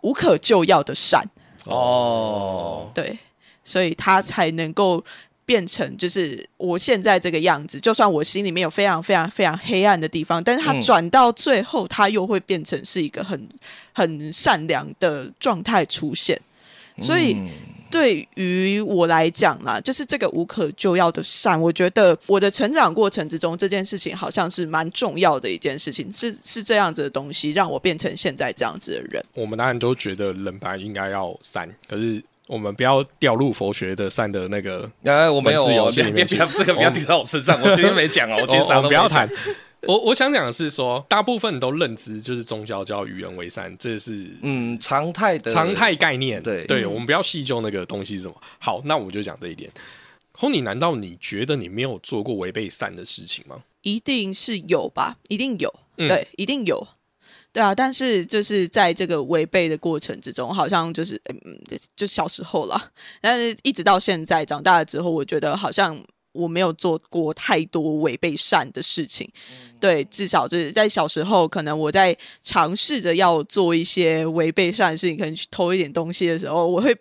[0.00, 1.22] 无可救药的善，
[1.66, 3.16] 哦，对，
[3.62, 5.04] 所以它才能够
[5.46, 7.80] 变成就是我现在这个样子。
[7.80, 13.48] 就算我心里面有非常非常非常黑暗的地方，但是它嗯转到最后，它又会变成是一个很
[13.94, 16.38] 很善良的状态出现。
[17.00, 17.48] 所以嗯
[17.88, 29.24] 对于我来讲啦，就是这个无可救药的善，我觉得我的成长过程之中，这件事情好像是蛮重要的一件事情，是是这样子的东西，让我变成现在这样子的人。
[29.34, 39.28] 我们当然都觉得人本来应该要善，可是我们不要掉入佛学的善的那个哎，我没有文字游哦，别别别，这个不要丢到我身上，我今天没讲哦，我今天 啥都不要谈。
[39.82, 46.42] 我我想讲的是说，大部分都认知就是宗教就要与人为善，这是嗯，常态的常态概念。
[46.42, 48.34] 对对，嗯我们不要细究那个东西是什么。
[48.58, 49.70] 好，那我就讲这一点。
[50.32, 53.56] 红，你难道你觉得你没有做过违背善的事情吗？
[53.82, 56.86] 一定是有吧，一定有，嗯对，一定有。
[57.56, 61.58] 对啊，但是就是在这个违背的过程之中，好像就是嗯，
[61.96, 62.78] 就小时候了，
[63.18, 65.98] 但是一直到现在长大了之后，我觉得好像
[66.32, 69.26] 我没有做过太多违背善的事情。
[69.80, 76.94] 对，至少就是在小时候，可能我在尝试着要做一些违背善的事情，可能去偷一点东西的时候，我会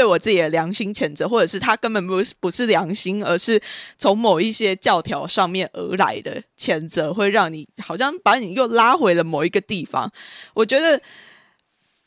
[0.00, 3.60] 被我自己的良心谴责，或者是他根本不是不是良心，而是
[3.98, 10.10] 从某一些教条上面而来的谴责，会让你好像把你又拉回了某一个地方。
[10.54, 10.98] 我觉得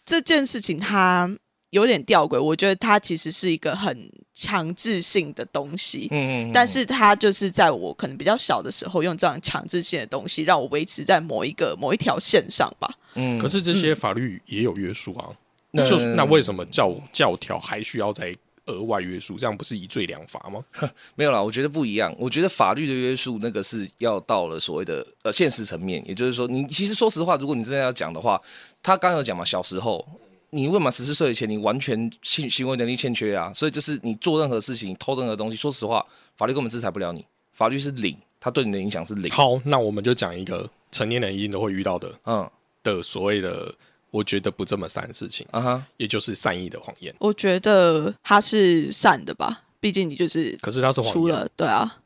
[0.04, 1.32] 这件事情它
[1.70, 6.08] 有点吊诡，我觉得它其实是一个很强制性的东西。
[6.10, 12.92] 嗯，嗯，但是它就是在我可能比较小的时候，用这样强制性的东西，让我维持在某一个某一条线上吧。
[13.14, 15.30] 嗯，可是这些法律也有约束啊。
[15.76, 18.36] 那就是那为什么教教条还需要再
[18.68, 19.38] 额外约束？
[19.38, 20.64] 这样不是一罪两罚吗？
[21.16, 22.16] 没有啦，我觉得不一样。
[22.18, 28.40] 我觉得法律的约束那个是要到了所谓的呃现实层面，也就是说，你其实说实话，如果你真的要讲的话，
[28.84, 30.08] 他刚刚有讲嘛，小时候
[30.52, 36.06] 你未满十四岁以前，你完全行行为能力欠缺啊，所以就是你做任何事情、偷任何东西，说实话，
[36.38, 39.32] 法律根本制裁不了你，法律是零，它对你的影响是零。
[39.32, 42.48] 好，那我们就讲一个成年人一定都会遇到的嗯
[42.84, 43.74] 的所谓的，
[44.14, 47.12] 我觉得不这么善的事情，啊哈，也就是善意的谎言。
[47.18, 51.98] 我觉得他是善的吧，毕竟你就是可是他是谎言，出了，对啊，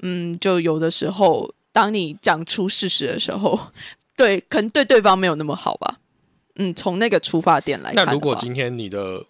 [0.00, 3.56] 嗯，就有的时候，当你讲出事实的时候，
[4.16, 6.00] 对，可能对对方没有那么好吧。
[6.56, 9.24] 嗯，从那个出发点来看，那如果今天你的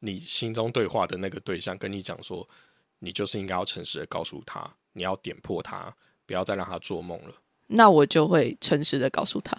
[0.00, 2.46] 你心中对话的那个对象跟你讲说，
[2.98, 5.94] 你就是应该要诚实的告诉他，你要点破他，
[6.26, 7.32] 不要再让他做梦了。
[7.68, 9.56] 那我就会诚实的告诉他，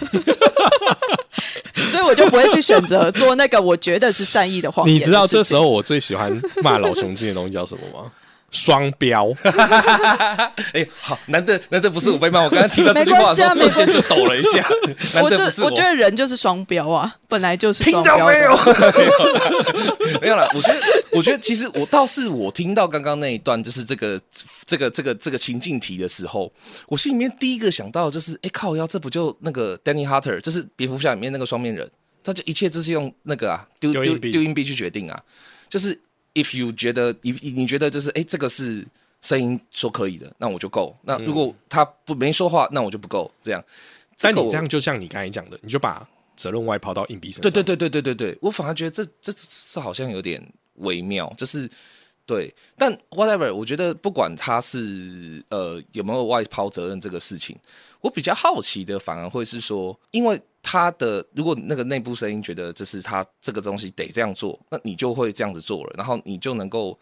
[1.90, 5.00] 所以我就不会去选择做那个我觉得是善意的谎言 你。
[5.00, 6.30] 知道这时候我最喜欢
[6.62, 8.10] 骂老雄精的东西叫什么吗？
[8.52, 9.34] 双标。
[10.72, 14.64] 哎、好，难得难得不是我被骂，我刚刚听到这句话的时候，瞬间就抖了一下。
[15.14, 20.20] 难我就我觉得人就是双标啊，本来就是听双标到没有的？？
[20.22, 20.80] 没有啦，我觉得，
[21.12, 24.20] 我觉得其实我倒是我听到刚刚那一段，就是这个
[24.66, 26.52] 这个这个这个情境题的时候，
[26.86, 31.90] 我心里面第一个想到的就是，哎、靠腰，这不就那个 Danny Hunter，就是蝙蝠侠里面那个双面人，
[32.22, 35.20] 他就一切就是用那个啊丢丢丢硬币去决定啊，
[35.68, 35.98] 就是
[36.34, 38.86] if you 觉得你你觉得就是哎、诶这个是
[39.20, 43.30] 声音说可以的，那我就够；那如果他不没说话，那我就不够。
[43.42, 47.50] 这样，个我但你这样就像你刚才讲的，你就把责任外抛到硬币身上。
[47.50, 50.42] 对对对对对对对，我反而觉得这这这这好像有点
[50.76, 51.70] 微妙，就是
[52.26, 57.56] 对，但 whatever，我觉得不管他是呃有没有外抛责任这个事情，
[58.00, 66.98] 我比较好奇的反而会是说，因为他的如果那个内部声音觉得这是他这个东西得这样做，那你就会这样子做了，然后你就能够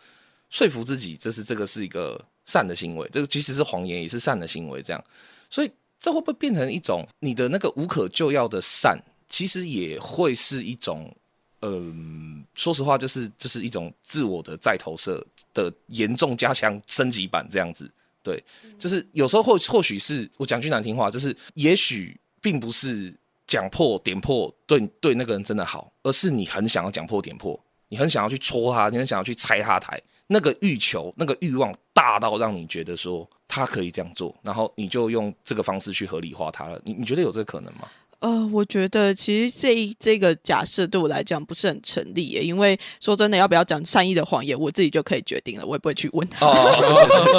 [0.48, 5.04] 说服自己，这是这个是一个善的行为，这个即使是谎言也是善的行为，这样，
[5.50, 8.98] 所以这会不会变成一种你的那个无可救药的善，
[9.28, 11.14] 其实也会是一种，
[11.60, 17.88] 嗯、说实话，就是就是一种自我的再投射的严重加强升级版这样子。
[18.22, 18.42] 对，
[18.78, 23.14] 就是有时候或或许是我讲句难听话，就是也许并不是
[23.50, 36.80] 讲破点破对对那个人真的好，而是你很想要讲破点破，你很想要去戳他，你很想要去拆他台，那个欲求、那个欲望大到让你觉得说他可以这样做，然后你就用这个方式去合理化他了。
[36.84, 37.88] 你你觉得有这个可能吗？
[38.20, 46.28] 呃，我觉得其实这一这个假设对我来讲不是很成立耶，因为说真的，要不要讲善意的谎言，我自己就可以决定了，我也不会去问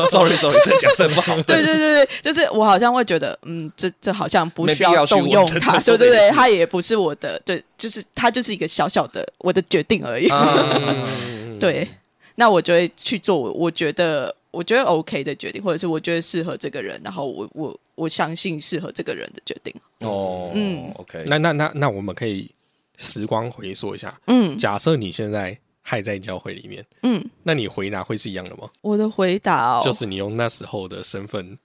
[0.09, 1.35] ，sorry sorry，这假设不好。
[1.43, 10.27] 对对对对，就是我好像会觉得，嗯，这这好像不需要去动用它，问这这对对对，他也不是我的，对，就是他就是一个小小的我的决定而已。
[10.31, 11.87] 嗯 对，
[12.35, 19.71] 那我就会去做我我觉得我觉得 OK 的决定，或者是我觉得适合这个人，然后我我我相信适合这个人的决定。
[19.99, 22.49] 哦，嗯嗯，OK，那那那那我们可以
[22.97, 28.67] 时光回溯一下，嗯假设你现在还在教会里面，嗯，那你回答会是一样的吗？
[28.81, 31.57] 我的回答哦，就是你用那时候的身份，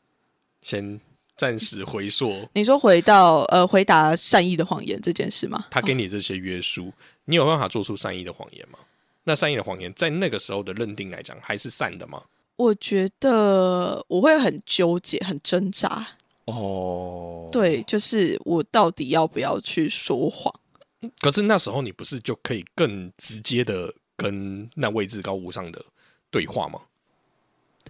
[0.61, 1.01] 先
[1.39, 5.66] 暂时回溯 你说回到呃回答善意的谎言这件事吗？
[5.70, 6.93] 他给你这些约束，
[7.24, 8.78] 你有办法做出善意的谎言吗？
[9.24, 12.22] 那善意的谎言在那个时候的认定来讲，还是善的吗？
[12.57, 16.07] 我觉得我会很纠结，很挣扎。
[16.47, 20.53] 哦，对，就是我到底要不要去说谎？
[21.21, 25.85] 可是那时候你不是就可以更直接的跟那位至高无上的
[26.31, 26.81] 对话吗？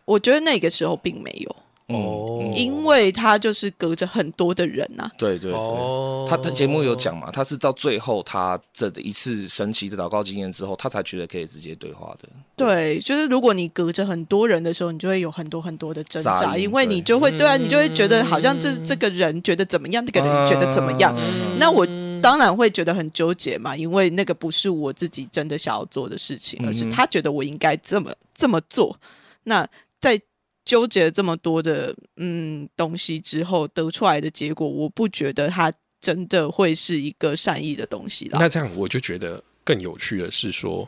[0.05, 1.57] 我觉得那个时候并没有，
[1.89, 5.53] 哦嗯因为他就是隔着很多的人呐、对对对。
[5.53, 12.29] 哦他他节目有讲嘛，他是到最后他这一次神奇的祷告经验之后，他才觉得可以直接对话的。
[12.57, 21.15] 对，就是如果你隔着很多人的时候，你就会有很多很多的挣扎，因为你就会对啊，你就会觉得嗯好像这这个人觉得怎么样，那个人觉得怎么样。
[21.17, 21.87] 嗯那我
[22.21, 28.99] 当然会觉得很纠结嘛，因为那个不是我自己真的想要做的事情，而是他觉得我应该这么这么做。
[29.45, 29.67] 那
[30.01, 30.21] 在
[30.67, 38.39] 纠结了这么多的嗯东西之后得出来的结果，我不觉得他真的会是一个善意的东西啦。
[38.39, 40.87] 那这样我就觉得更有趣的是说，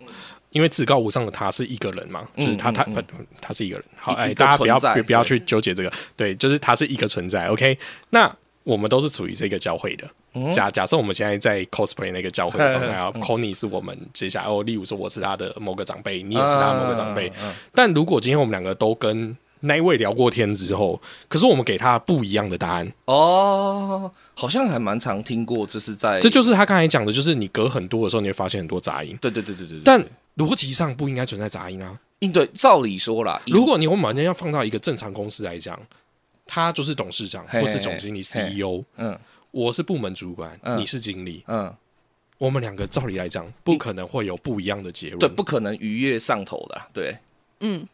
[0.51, 3.05] 因为至高无上的他是一个人嘛，嗯就是他他嗯他
[3.41, 3.85] 他是一个人。
[3.97, 7.47] 好，哎，大家不要不不要去纠结这个，对，就是他是一个存在。
[7.47, 7.79] OK，
[8.11, 8.31] 那
[8.65, 10.05] 我们都是处于这个教会的。
[10.35, 17.33] 嗯假假设我们现在在 cosplay 那个教会的状态啊 嗯，Conny 是我们接下来哦，例如说我是他的某个长辈，你也是他的某个长辈。
[17.75, 29.17] 但如果今天我们两个都跟那一位聊过天之后，可是我们给他不一样的答案，哦，好像还蛮常听过，这是在这就是他刚才讲的，就是你隔很多的时候，你会发现很多杂音。
[29.21, 29.83] 对对对对对对。
[29.85, 30.05] 但
[30.37, 31.99] 逻辑上不应该存在杂音啊！
[32.21, 35.79] 应对照理说啦，如果你我们把人要放到一个正常公司来讲，
[36.47, 39.17] 他就是董事长或是总经理 CEO，嗯
[39.51, 41.73] 我是部门主管，嗯你是经理，嗯，
[42.37, 45.19] 我们两个照理来讲不可能会有不一样的结论。
[45.19, 47.17] 对，不可能逾越上头的啦，对，
[47.61, 47.87] 嗯，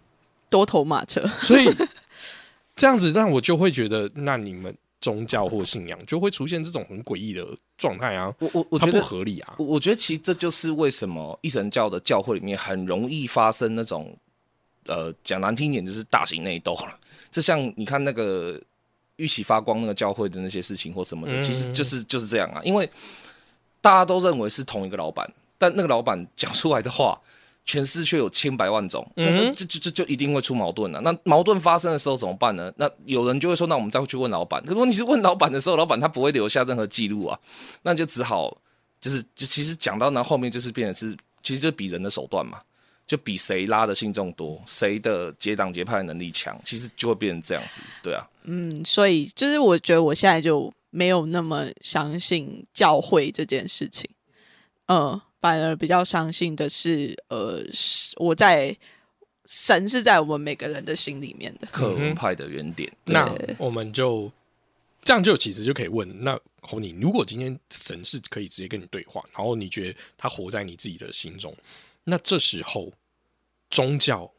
[0.49, 1.27] 多头马车。
[1.41, 1.69] 所以
[2.77, 9.55] 这样子让我就会觉得，那你们宗教或信仰就会出现这种很诡异的状态啊，我我我觉得不合理啊。
[9.59, 14.17] 我我觉得其实这就是为什么一神教的教会里面很容易发生那种，
[14.87, 16.99] 呃，讲难听一点就是大型内斗了。
[17.31, 18.61] 就像你看那个
[19.17, 22.61] 玉玺发光那个教会的那些事情或什么的，嗯其实就是就是这样啊。
[22.65, 22.89] 因为
[23.81, 27.21] 大家都认为是同一个老板，但那个老板讲出来的话，
[27.67, 32.73] 诠释却有千百万种，那嗯那就就就就一定会出矛盾了、那矛盾发生的时候怎么办呢？
[32.77, 34.63] 那有人就会说，那我们再去问老板。
[34.65, 37.39] 可是问题是问老板的时候，老板他不会留下任何记录啊，
[37.83, 38.57] 那就只好
[39.01, 42.61] 就是就其实讲到那后面就是变成是，其实就比人的手段嘛。
[43.07, 48.27] 就比谁拉的信众多，谁的结党结派能力强，其实就会变成这样子，对啊。
[48.45, 54.09] 嗯，所以就是我觉得我现在就没有那么相信教会这件事情，
[54.87, 58.75] 呃，反而比较相信的是，呃，是我在
[59.45, 61.67] 神是在我们每个人的心里面的。
[61.71, 64.33] 克尔文派的原点，那我们就
[65.03, 71.55] 这样就其实就可以问，那侯你如果今天神是可以直接跟你对话，然后你觉得他活在你自己的心中，
[72.05, 72.91] 那这时候
[73.69, 74.33] 宗教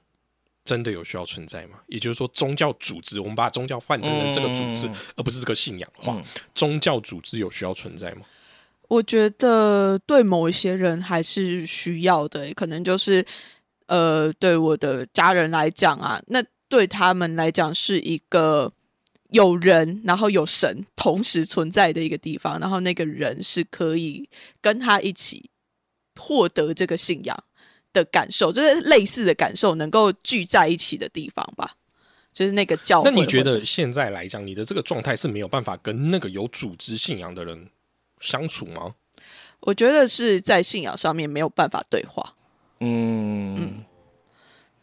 [0.64, 1.78] 真的有需要存在吗？
[1.86, 6.24] 也就是说，宗教组织，我们把宗教换成了这个组织，嗯而不是这个信仰的话，嗯
[6.56, 8.26] 宗教组织有需要存在吗？
[8.88, 13.26] 我觉得对某一些人还是需要的，可能就是
[13.88, 18.72] 呃，对我的家人来讲啊，那对他们来讲是一个
[19.30, 24.28] 有人，然后有神同时存在的一个地方，然后那个人是可以
[24.62, 25.50] 跟他一起
[26.20, 27.38] 获得这个信仰
[27.92, 31.76] 的感受，就是类似的感受能够聚在一起的地方吧。
[32.34, 33.02] 就是那个教。
[33.06, 37.70] 那你觉得现在来讲，你的这个状态是没有办法跟那个有组织信仰的人
[38.20, 38.96] 相处吗？
[39.62, 42.34] 我觉得是在信仰上面没有办法对话。
[42.80, 43.84] 嗯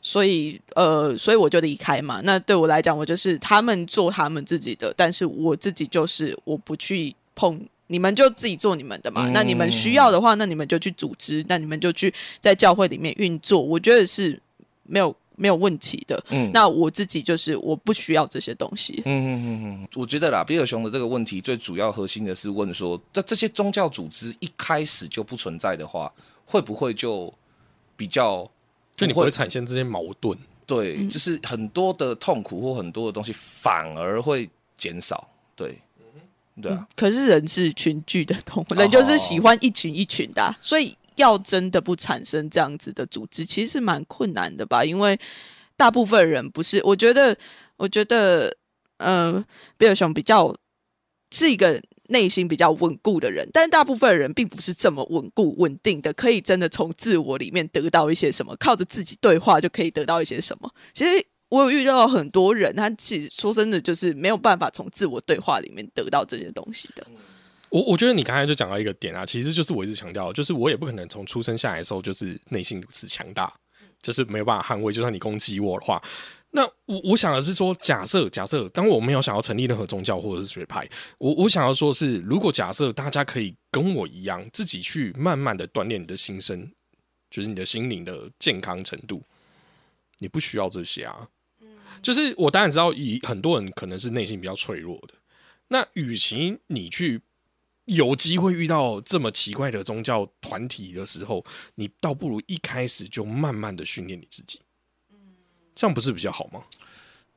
[0.00, 2.20] 所以呃，所以我就离开嘛。
[2.24, 9.28] 那对我来讲，我就是他们做他们自己的，但是我自己就是我不去碰，你们就自己做你们的嘛。
[9.28, 13.62] 嗯那你们需要的话，那你们就去组织，那你们就去在教会里面运作。
[13.62, 14.40] 我觉得是
[14.82, 16.24] 没有没有问题的。
[16.30, 16.48] 嗯。
[16.54, 19.02] 那我自己就是我不需要这些东西。
[19.04, 26.12] 嗯嗯嗯嗯，我觉得啦，比尔熊的这个问题最主要核心的是问说，在这些宗教组织一开始就不存在的话，
[26.46, 27.32] 会不会就
[27.96, 28.48] 比较
[28.94, 30.38] 就你不会产生这些矛盾？
[30.64, 35.76] 对，就是很多的痛苦或很多的东西反而会减少，对，
[36.62, 44.84] 对啊，可是人是群聚的动物，人就是喜欢一群一群的啊、所以要真的不产生这样子的组织，其实是蛮困难的吧？
[44.84, 45.18] 因为
[45.76, 47.36] 大部分人不是，我觉得，
[47.76, 48.56] 我觉得，
[48.98, 49.44] 呃，
[49.76, 50.54] 比尔熊比较
[51.30, 60.70] 是一个内心比较稳固的人，但大部分人并不是这么稳固、稳定的，可以真的从自我里面得到一些什么，靠着自己对话就可以得到一些什么。
[60.92, 67.06] 其实我有遇到很多人，他其实说真的就是没有办法从自我对话里面得到这些东西的。
[67.72, 73.50] 我我觉得你刚才就讲到一个点啊，其实就是我一直强调，就是我也不可能从出生下来的时候就是内心如此强大，
[74.02, 74.92] 就是没有办法捍卫。
[74.92, 76.02] 就算你攻击我的话，
[76.50, 86.70] 那我我想的是说，假设假设，当我没有想要成立任何宗教或者是学派，我我想要说是，如果假设大家可以跟我一样，自己去慢慢的锻炼你的心身，
[87.30, 89.22] 就是你的心灵的健康程度，
[90.18, 91.26] 你不需要这些啊。
[92.02, 95.14] 就是我当然知道，以很多人可能是内心比较脆弱的，
[95.68, 97.22] 那与其你去
[97.94, 101.44] 有机会遇到这么奇怪的宗教团体的时候，
[101.76, 104.60] 你倒不如一开始就慢慢的训练你自己，
[105.74, 106.64] 这样不是比较好吗？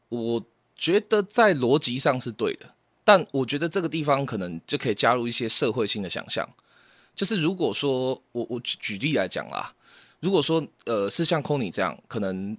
[0.09, 0.45] 我
[0.75, 6.47] 觉得在逻辑上是对的，但我觉得这个地方可能就可以加入一些社会性的想象。
[7.15, 9.73] 就是如果说我我举举例来讲啦，
[10.19, 12.57] 如果说呃是像 Kony 这样，可能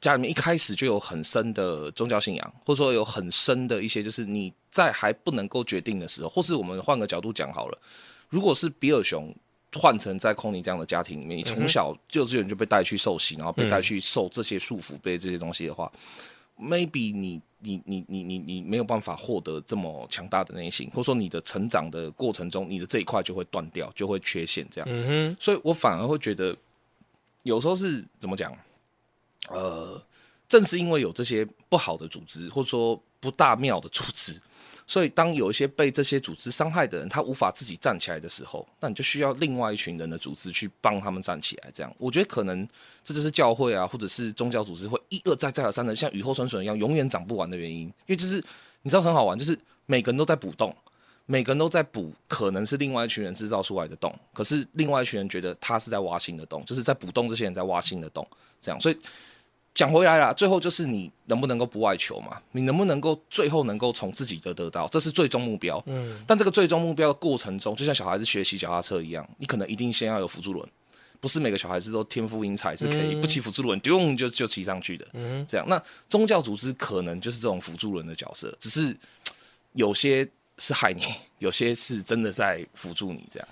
[0.00, 7.78] 家里面一开始就有很深的宗教信仰，或者说有很深的一些，就是你在还不能够决定的时候，或是我们换个角度讲好了，
[8.28, 9.34] 如果是比尔熊
[9.74, 15.90] 换成在 Kony 这样的家庭里面，你从小幼稚园就被带去受洗，然后被带去受这些束缚，被这些东西的话
[16.58, 24.88] ，maybe 你你你你你你没有办法获得这么强大的内心，或者说你的成长的过程中，你的这一块就会断掉，就会缺陷这样。
[24.90, 26.56] 嗯所以我反而会觉得，
[27.42, 28.56] 有时候是怎么讲？
[29.50, 30.00] 呃，
[30.48, 34.40] 正是因为有这些不好的组织，或者说不大妙的组织，
[34.86, 41.70] 所以当有一些被这些组织伤害的人，他无法自己站起来的时候，那你就需要另外一群人的组织去帮他们站起来。
[41.72, 42.66] 这样，我觉得可能
[43.04, 47.80] 这就是教会啊，或者是宗教组织会一而再再而三的像雨后春笋一样，永远长不完的原因。
[47.82, 48.42] 因为就是
[48.82, 50.74] 你知道很好玩，就是每个人都在补洞。
[51.30, 58.26] 每个人都在补，可能是另外一群人制造出来的洞，可是另外一群人觉得他是在挖新的洞，就是在补洞，这些人在挖新的洞，
[58.62, 58.80] 这样。
[58.80, 58.96] 所以
[59.78, 62.36] 讲回来啦，最后就是你能不能够不外求嘛？
[62.50, 65.80] 你能不能够最后能够从自己的得到，这是最终目标。
[65.86, 66.18] 嗯。
[66.26, 70.68] 但这个最终目标的过程中，就像小孩子学习脚踏车一样，你可能一定先要有辅助轮，
[71.20, 75.06] 不是每个小孩子都天赋英才是可以不骑辅助轮，丢就就骑上去的。
[75.12, 75.46] 嗯。
[75.48, 78.96] 这样，那宗教组织可能就是这种辅助轮的角色，只是
[79.74, 81.04] 有些是害你，
[81.38, 83.48] 有些是真的在辅助你这样。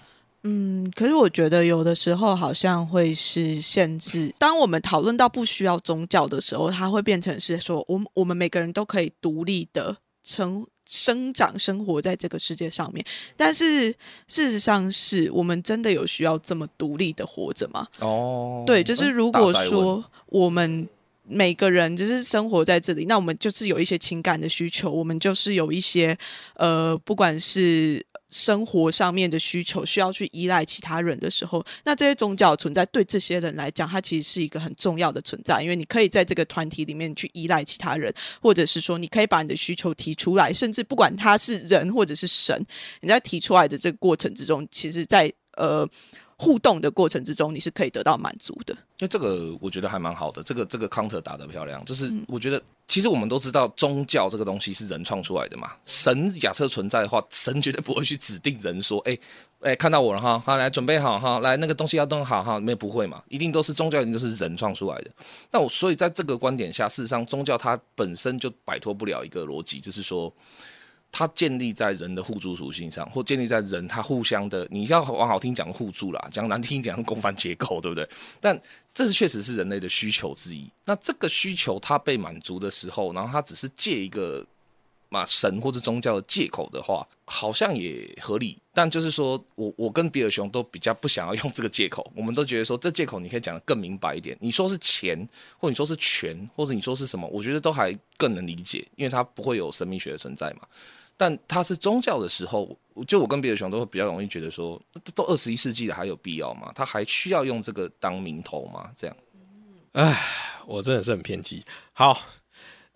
[0.49, 4.33] 嗯，可是我觉得有的时候好像会是限制。
[4.39, 13.05] 当我们讨论到不需要宗教的时候，它会变成是说，我们我们每个人都可以独立的成生长、生活在这个世界上面。
[13.37, 13.91] 但是
[14.29, 17.89] 事实上，是我们真的有需要这么独立的活着吗？
[17.99, 20.89] 哦，对，就是如果说我们
[21.25, 26.17] 每个人就是生活在这里，那我们就是有一些情感的需求，我们就是有一些
[26.55, 42.61] 呃，不管是生活上面的需求，需要去依赖其他人的时候，那这些宗教存在对这些人来讲，它其实是一个很重要的存在，因为你可以在这个团体里面去依赖其他人，或者是说你可以把你的需求提出来，甚至不管他是人或者是神，
[43.01, 45.89] 你在提出来的这个过程之中，其实在呃
[46.39, 48.75] 互动的过程之中，你是可以得到满足的。
[48.75, 59.19] 因为这个我觉得还蛮好的，这个这个 counter 打得漂亮，就是我觉得其实我们都知道宗教这个东西是人创出来的嘛，神假设存在的话，神绝对不会去指定人说，哎、
[59.61, 65.11] 哎、看到我了哈，好来准备好哈，来那个东西要弄好哈，没有不会嘛，一定都是宗教，一定都是人创出来的。
[65.51, 70.33] 那我所以在这个观点下，事实上宗教它本身就摆脱不了一个逻辑，就是说。
[71.13, 78.07] 它建立在人的互助属性上，或建立在人他互相的，你要往好听讲互助啦，讲难听讲共犯结构，对不对？
[78.41, 78.61] 但
[78.93, 80.71] 这是确实是人类的需求之一。
[80.85, 84.45] 那这个需求它被满足的时候，然后它只是借一个
[85.17, 88.59] 啊神或者宗教的借口的话，好像也合理。
[88.75, 94.37] 但就是说我我跟比尔熊都比较不想要用这个借口，我们都觉得说这借口你可以讲得更明白一点。
[94.41, 95.17] 你说是钱，
[95.59, 100.69] 或者你说是权，或者你说是什么，我觉得都还更能理解，因为它不会有神秘学的存在嘛。
[101.17, 102.77] 但它是宗教的时候，
[103.09, 104.79] 就我跟比尔熊都会比较容易觉得说，
[105.15, 106.71] 都二十一世纪了，还有必要吗？
[106.75, 108.91] 他还需要用这个当名头吗？
[108.95, 109.17] 这样。
[109.93, 110.21] 唉
[110.67, 111.65] 我真的是很偏激。
[111.95, 112.21] 好，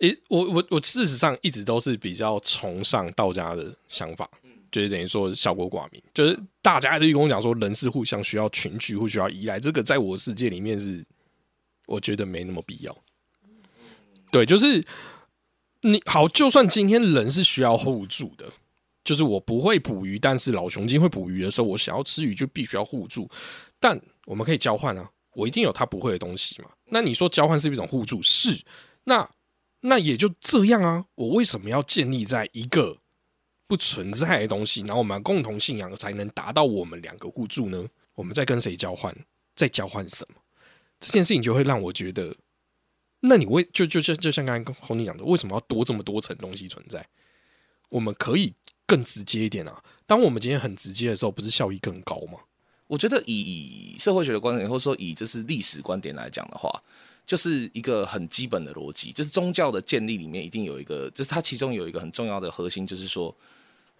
[0.01, 4.29] 诶，我我我事实上一直都是比较崇尚道家的想法，
[4.71, 11.05] 就是等于说小国寡民，就是大家都跟我讲说人是互相需要群居，或需要依赖，这个在我世界里面是
[11.85, 12.95] 我觉得没那么必要。
[14.31, 14.83] 对，就是
[15.81, 18.47] 你好，就算今天人是需要互助的。
[19.03, 23.27] 就是我不会捕鱼，但是老雄鲸会捕鱼的时候，我想要吃鱼就必须要互助。
[23.79, 26.69] 但我们可以交换啊，我一定有他不会的东西嘛。
[26.85, 28.61] 那你说交换是一种互助，是
[29.05, 29.27] 那
[29.81, 31.05] 那也就这样啊。
[31.15, 32.97] 我为什么要建立在一个
[33.67, 37.87] 不存在的东西，然后我们共同信仰才能达到我们两个互助呢？
[38.15, 39.15] 我们在跟谁交换，
[39.55, 40.41] 在交换什么？
[40.99, 42.35] 这件事情就会让我觉得，
[43.21, 47.07] 那你为就就就就像刚才红弟讲的，为什么要多这么多层东西存在？
[47.89, 48.53] 我们可以
[48.85, 49.83] 更直接一点啊。
[50.05, 52.39] 当我们今天很直接的时候，不是效益更高吗？
[52.87, 56.69] 我觉得以社会学的观点，或者说以就是历史观点来讲的话，
[57.25, 63.33] 就是一个很基本的逻辑，就是宗教的建立里面一定有一个，就是它其中有一个很重要的核心，就是说，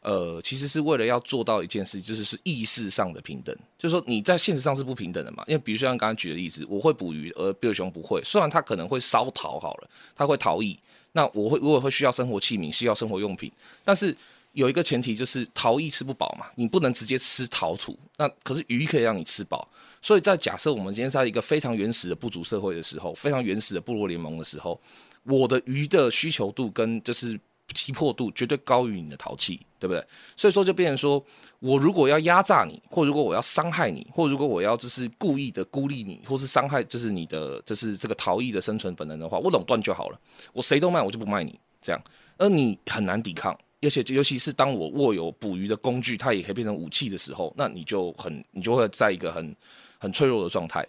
[0.01, 5.43] 呃，其实是为了要做到一件事，就是是意识上的平等，就是说你在现实上是不平等的嘛。
[5.47, 10.78] 因为比如说像刚刚举的例子，我会捕鱼，而比尔熊不会，虽然他可能会烧陶好了，他会陶艺，
[11.13, 13.51] 那我会我也会需要生活器皿，需要生活用品，
[13.84, 14.15] 但是。
[14.53, 17.97] 有一个前提就是陶艺吃不饱嘛，你不能直接吃陶土。
[18.17, 19.65] 那可是鱼可以让你吃饱，
[20.01, 24.79] 所以在假设我们今天在一个非常原始的部族社会的时候，非常原始的部落联盟的时候，
[25.23, 27.39] 我的鱼的需求度跟就是
[27.73, 30.03] 急迫度绝对高于你的陶器，对不对？
[30.35, 31.23] 所以说就变成说
[31.59, 40.19] 我如果要压榨你，或如果我要伤害你，或如果我要就是故意的孤立你，或是伤害就是你的就是这个陶艺的生存本能的话，我垄断就好了，
[40.51, 42.03] 我谁都卖，我就不卖你这样，
[42.37, 43.57] 而你很难抵抗。
[43.83, 49.55] 而且，尤其是当我握有捕鱼的工具，它也可以变成武器的时候，那你就很，你就会在一个很
[50.01, 50.85] 很脆弱的状态。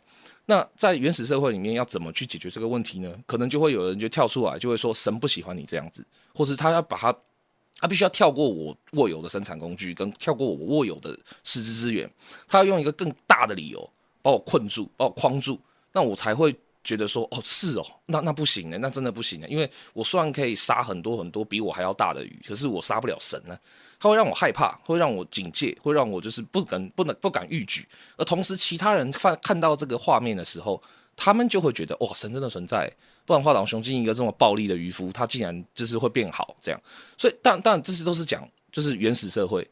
[0.46, 3.14] 那在原始社会里面，要怎么去解决这个问题呢？
[3.26, 6.04] 可能就会有人就跳出来，就会说神不喜欢你这样子，
[6.34, 7.14] 或是他要把他，
[7.78, 11.10] 他必须要跳过我握有的生产工具，跟跳过我握有的
[11.44, 12.10] 实质资源，
[12.48, 13.88] 他要用一个更大的理由
[14.22, 15.60] 把我困住，把我框住，
[15.92, 16.56] 那我才会。
[16.84, 23.56] 觉得说哦是哦，那那不行呢，那真的不行呢，因为我虽然可以杀很多很多比我还要大的鱼，可是我杀不了神呢，
[24.02, 27.86] 它会让我害怕，会让我警戒，会让我就是不敢不能不敢逾矩，
[28.16, 30.82] 而同时其他人看看到这个画面的时候，
[31.16, 32.92] 他们就会觉得哇神真的存在，
[33.24, 36.82] 不然的话老雄鲸一个这么暴力的渔夫，他竟然就是会变好这样，
[37.16, 38.42] 所以但但这些都是讲
[38.72, 39.64] 就是原始社会。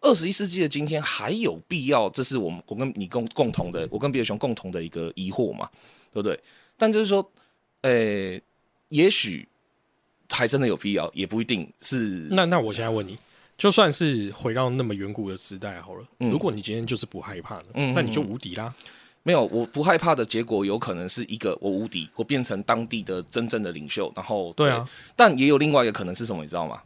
[0.00, 2.08] 二十一世纪的今天还有必要？
[2.10, 5.68] 这是我们我跟你共共同的，我跟比尔熊共同的一个疑惑嘛，
[6.12, 6.38] 对不对？
[6.76, 7.28] 但就是说，
[7.80, 8.40] 呃，
[8.88, 9.48] 也许
[10.28, 12.28] 还真的有必要，也不一定是。
[12.30, 13.16] 那那我现在问你，
[13.62, 18.74] 就算是回到那么远古的时代好了，如果你今天就是不害怕的，嗯那你就无敌啦。
[19.22, 26.82] 没有，我不害怕的结果有可能是一个我无敌，我变成当地的真正的领袖，然后对啊，但也有另外一个可能是什么，你知道吗？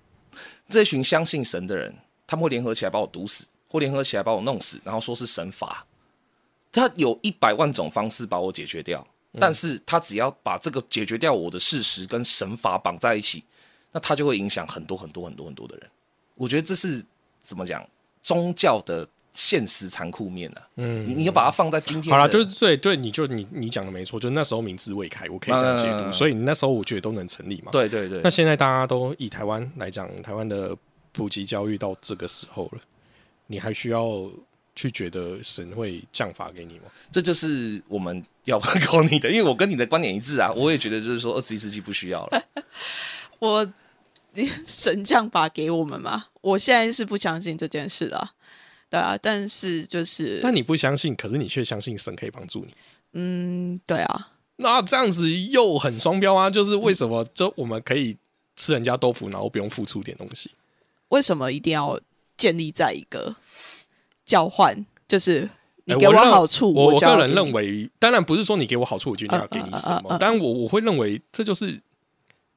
[0.69, 1.95] 这群相信神的人，
[2.27, 5.85] 他们会联合起来把我毒死，或或联合起来把我弄死，然后说是神罚。
[6.73, 9.07] 他有一百万种方式把我解决掉，
[9.39, 13.45] 但是他只要把这个解决掉我的事实跟神罚绑在一起，
[13.93, 15.91] 那他就会影响很多很多很多很多的人。
[16.37, 17.05] 我觉得这是
[17.43, 17.85] 怎么讲
[18.23, 27.71] 宗教的现实残酷面呢、嗯，你你要把它放在今天，好了，就是对对，你就你你讲的没错，就那时候明智未开，我可以这样解读，嗯所以那时候我觉得都能成立嘛。
[27.73, 30.75] 对对对那，现在大家都以台湾来讲，台湾的
[31.13, 32.81] 普及教育到这个时候了，
[33.47, 34.31] 你还需要
[34.75, 36.85] 去觉得神会降法给你吗？
[37.13, 42.43] 这就是我们要考你的，因为我跟你的观点一致啊，我也觉得就是说二十一世纪不需要了。
[43.39, 43.71] 我
[44.67, 48.33] 神降法给我们吗， 我现在是不相信这件事啦。
[48.89, 52.73] 对啊，但是就是但你不相信，可是你却相信神可以帮助你。
[53.15, 56.49] 嗯，对啊，那这样子又很双标啊！
[56.49, 58.17] 就是为什么就我们可以
[58.55, 60.51] 吃人家豆腐，然后不用付出点东西？
[61.09, 62.01] 为什么一定要
[62.37, 63.35] 建立在一个
[64.25, 64.87] 交换？
[65.09, 65.51] 就是
[65.85, 71.81] 你哎给我好处，我我个人认为，当然不是说你给我好处，我就一定要给你什么但我我会认为这就是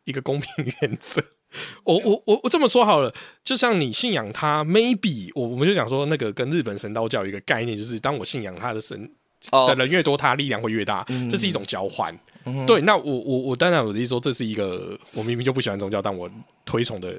[0.04, 0.50] 一个公平
[0.82, 1.24] 原则。
[1.84, 9.10] 我我我我这么说好了，就像你信仰他，maybe 我我们就讲说那个跟日本神道教有一个概念，就是当我信仰他的神
[9.52, 12.18] 哦的人越多，他力量会越大，这是一种交换。
[12.66, 16.30] 对，那我我我当然我的意思说，这是一个我明明就不喜欢宗教，但我
[16.66, 17.14] 推崇的，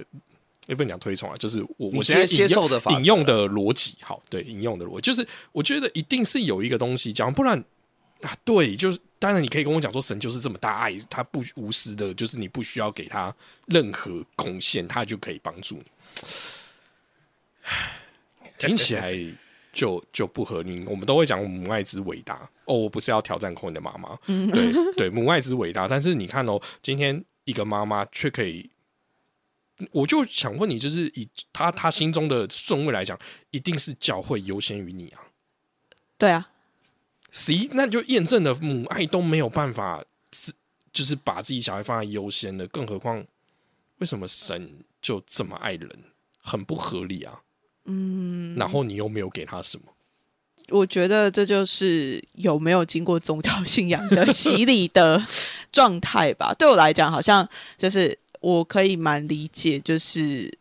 [0.67, 7.63] 也不能讲推崇啊，就是我我现在接接受的法引用的逻辑，好，对，引用的逻辑，就是我觉得一定是有一个东西讲，不然
[8.23, 13.35] 啊，对，就是当然你可以跟我讲说，神就是这么大爱，他不无私的，就是你不需要给他
[13.67, 15.85] 任何贡献，他就可以帮助你。
[18.59, 19.15] 听起来
[19.73, 20.85] 就就不合理。
[20.87, 25.89] 我们都会讲母爱之伟大哦，我不是要挑战空你的妈妈， 对对，母爱之伟大。
[25.89, 28.69] 但是你看哦，今天一个妈妈却可以，
[29.93, 33.19] 我就想问你，就是以他他心中的顺位来讲，
[33.51, 35.23] 一定是教会优先于你啊。
[36.19, 36.50] 对啊，
[37.33, 40.53] 十一，那就验证了母爱都没有办法自，
[40.93, 43.25] 就是把自己小孩放在优先的，更何况
[43.99, 45.89] 为什么神就这么爱人，
[46.43, 47.41] 很不合理啊。
[47.85, 49.85] 嗯，然后你又没有给他什么，
[50.69, 55.25] 我觉得这就是有没有经过宗教信仰的洗礼的
[55.73, 56.55] 状态吧。
[56.55, 60.57] 对我来讲，好像就是我可以蛮理解，就是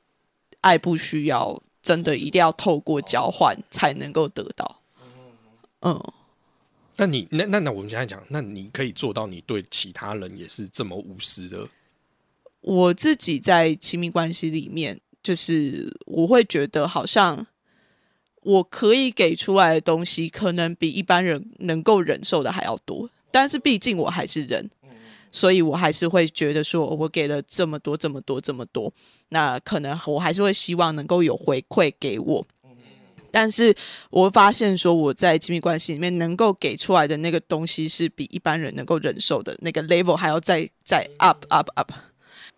[0.61, 4.79] 爱不需要真的一定要透过交换才能够得到。
[5.81, 6.13] 嗯，
[6.99, 11.65] 那你那那那我们现在讲，那你可以做到你对其他人也是这么无私的，
[12.59, 17.47] 我自己在亲密关系里面，就是我会觉得好像
[18.41, 23.09] 我可以给出来的东西，可能比一般人能够忍受的还要多。
[23.31, 24.69] 但是毕竟我还是人，
[25.31, 28.91] 所以我还是会觉得说，我给了这么多、这么多、这么多，
[29.29, 32.45] 那可能我还是会希望能够有回馈给我。
[33.31, 33.75] 但是
[34.09, 41.91] 我发现说，我在亲密关系里面能够给出来的那个东西，是比一般人能够忍受的那个 level 还要再再 up up up。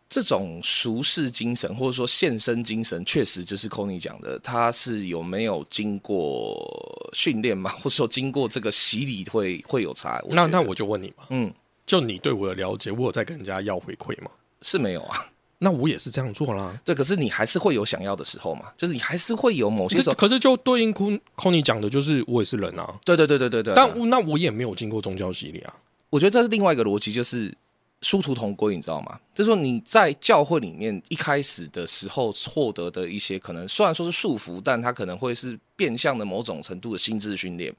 [0.10, 10.22] 这种熟视精神或者说献身精神，确实就是 c o n y 讲的，他是有没有经过训练嘛， 或者说经过这个洗礼会会有差。
[10.30, 11.54] 那那我就问你嘛，嗯
[11.86, 14.30] 就你对我的了解，我有在跟人家要回馈吗？
[14.62, 15.26] 是没有啊，
[15.64, 16.76] 那我也是这样做啦。
[16.84, 23.74] 对，可是你还是会有想要的时候嘛，就是你还是会有某些时候，可是就对应空空你讲的，就是我也是人啊，对对对对对对。
[23.76, 25.76] 但我那我也没有经过宗教洗礼啊。
[26.10, 27.56] 我觉得这是另外一个逻辑，就是
[28.02, 29.20] 殊途同归，你知道吗？
[29.36, 37.72] 就是说你在教会里面一开始的时候获得的一些可能，虽然说是束缚，但它可能会是变相的某种程度的心智训练。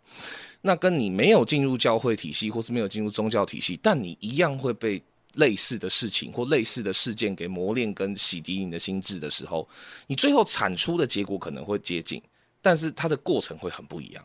[0.60, 5.02] 那跟你没有进入教会体系，或是没有进入宗教体系，但你一样会被
[5.34, 9.68] 类似的事情或类似的事件给磨练跟洗涤你的心智的时候，
[10.06, 12.22] 你最后产出的结果可能会接近，
[12.60, 14.24] 但是它的过程会很不一样。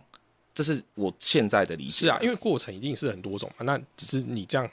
[0.54, 1.92] 这是我现在的理解。
[1.92, 3.64] 是啊，因为过程一定是很多种嘛。
[3.64, 4.70] 那只是你这样，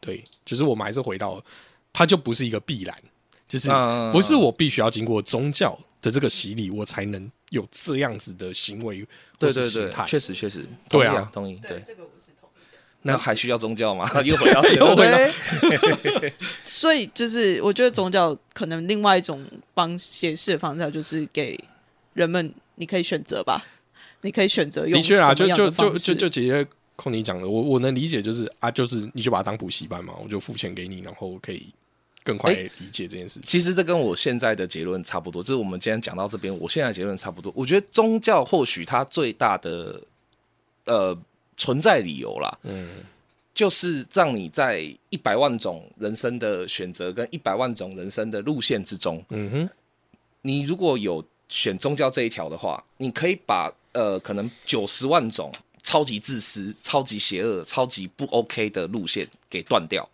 [0.00, 1.44] 对，就是我们还是回到，
[1.92, 2.96] 它就不是一个必然，
[3.48, 9.08] 就是嗯不是我必须要经过宗教的这个洗礼，我才能有这样子的行为或
[9.40, 10.06] 对对对是心态，。
[10.06, 11.60] 确实确实，对啊同意。
[11.66, 11.84] 对。
[13.06, 14.10] 那还需要宗教吗？
[14.24, 15.18] 又回到又回到
[16.64, 21.58] 所以就是，我觉得宗教可能另外一种帮解释的方式，就是给
[22.14, 23.64] 人们你可以选择吧，
[24.20, 31.66] 你可以选择用的确啊，就就就就就直接空你讲的，我我能理解，就是啊，就是你就把它当补习班嘛，我就付钱给你，然后可以
[32.24, 33.42] 更快哎理解这件事情。
[33.46, 37.52] 其实这跟我现在的结论差不多，就是我们今天讲到这边，我现在的结论差不多。
[37.54, 40.00] 我觉得宗教或许它最大的
[40.86, 41.16] 呃
[41.56, 43.04] 存在理由啦，嗯，
[43.54, 49.70] 就是让你在一百万种人生的选择跟一百万种人生的路线之中，嗯哼，
[50.42, 55.50] 你如果有选宗教这一条的话，你可以把呃可能九十万种
[55.82, 60.06] 超级自私、超级邪恶、超级不 OK 的路线给断掉，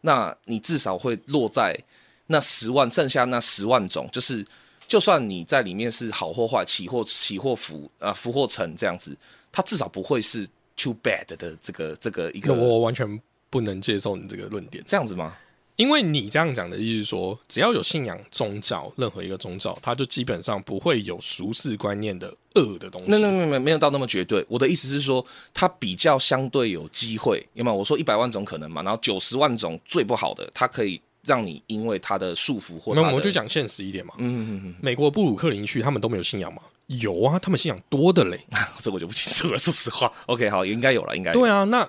[0.00, 1.78] 那你至少会落在
[2.26, 4.44] 那十万剩下那十万种，就是
[4.88, 9.16] 就算你在里面是好或坏、起或起或伏啊伏或成这样子，
[9.52, 13.20] 它至少不会是 too bad 的这个这个一个我完全
[13.50, 14.82] 不能接受你这个论点。
[14.86, 15.36] 这样子吗？
[15.76, 23.10] 因为你这样讲的意思是说，只要有信仰宗教，任何一个宗教，它就基本上不会有俗世观念的恶的东西。
[23.10, 24.44] 那那那没没有到那么绝对。
[24.48, 27.76] 我的意思是说，它比较相对有机会，有没有？
[27.76, 34.12] 我说一百万种可能嘛，然后九十万种最不好的，它可以让你因为它的束缚或那我们就讲现实一点嘛。
[34.18, 36.60] 嗯嗯嗯美国布鲁克林区他们都没有信仰吗？
[37.00, 38.46] 有啊，他们信仰多的嘞。
[38.50, 40.12] 嗯， 这我就不清楚了，说实话。
[40.26, 41.88] OK，好，应该有了，应该有对啊，那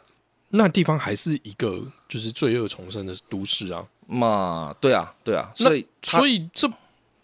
[0.50, 3.86] 那地方还是一个就是罪恶重生的都市啊。
[4.06, 6.70] 嘛，对啊，对啊，所以所以这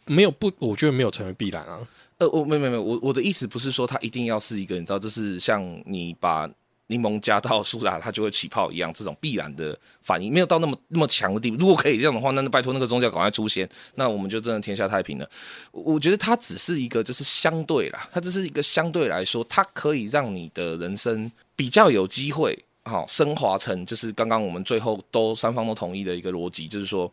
[0.05, 1.79] 没有不，我觉得没有成为必然啊。
[2.17, 6.49] 呃，我没没有没有，我我的意思不是说它一定要是一个，你知道，就是像你把
[6.89, 11.57] 柠檬加到苏打，它就会起泡一样，这种必然的反应没有到那么那么强的地步。
[11.57, 15.29] 如果可以这样的话，那那拜托那个宗教赶快出现，那我们就真的天下太平了。
[15.71, 22.57] 我觉得它只是一个，就是相对啦，它只是一个相对来说，它可以让你的人生比较有机会。
[22.85, 27.11] 好，升华成就是刚刚我们最后都三方都同意的一个逻辑，就是说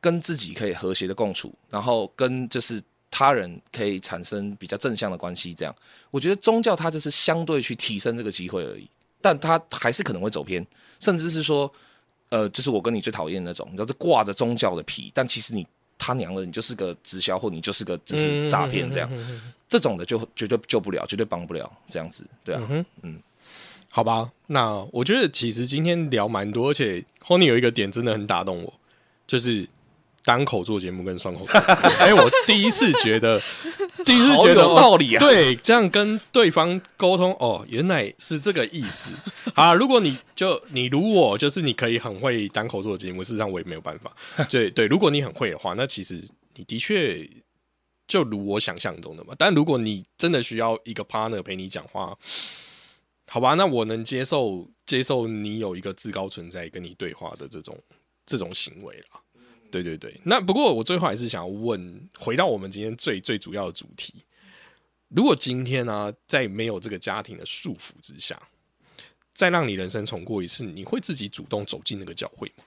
[0.00, 5.52] 跟自己可以和谐的共处，然后跟就是他人可以产生比较正向的关系。
[5.52, 5.74] 这样，
[6.12, 8.88] 我觉得宗教它就是相对去提升这个机会而已，
[9.20, 10.64] 但他还是可能会走偏，
[11.00, 11.70] 甚至是说，
[12.28, 15.66] 呃，就是我跟你最讨厌的那种，你知道，是挂着宗教的皮，但其实你
[15.98, 19.10] 他娘的，你就是个直销，或你就是个就是诈骗这样，
[19.68, 22.62] 这种的就绝对救不了，绝对帮不了，这样子，对啊，
[23.02, 23.20] 嗯
[23.88, 28.72] 好吧，那我觉得其实今天聊蛮多，而且 Honey 有一个点真的很打动我，
[29.26, 29.66] 就是
[30.26, 31.88] 单口做节目跟双口做节目。
[32.02, 33.40] 哎，我第一次觉得，
[34.04, 39.10] 第一次觉得有道理啊哦对，这样跟对方沟通，哦，原来是这个意思
[39.54, 39.72] 啊。
[39.72, 44.12] 如果你就你如我，就是你可以很会单口做节目，事实上我也没有办法。
[44.50, 46.20] 对对，如果你很会的话，那其实
[46.56, 47.24] 你的确
[48.08, 49.32] 就如我想象中的嘛。
[49.38, 52.12] 但如果你真的需要一个 partner 陪你讲话，
[53.28, 57.78] 好吧，那我能接受接受你有一个至高存在跟你对话的这种
[58.26, 59.20] 这种行为啦。
[59.70, 64.14] 对对对，那不过我最后还是想要问，回到我们今天最最主要的主题，
[65.08, 68.40] 如果今天呢、在没有这个家庭的束缚之下，
[69.34, 72.64] 再让你人生重过一次，你会自己主动走进那个教会吗？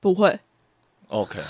[0.00, 0.38] 不会
[1.08, 1.40] ，OK，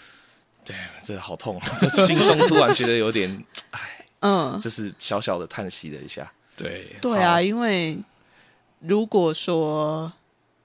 [0.64, 6.32] 对，这个好痛，啊这心中突然觉得有点，哎嗯，这是小小的叹息了一下。
[6.56, 7.98] 对，对啊，因为
[8.80, 10.12] 如果说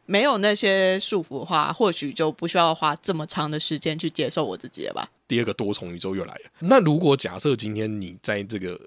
[0.06, 5.10] 没有那些束缚的话，或许就不需要花这么长的时间去接受我自己了吧。
[5.28, 6.42] 第二个多重宇宙又来了。
[6.60, 8.80] 那如果假设今天你在这个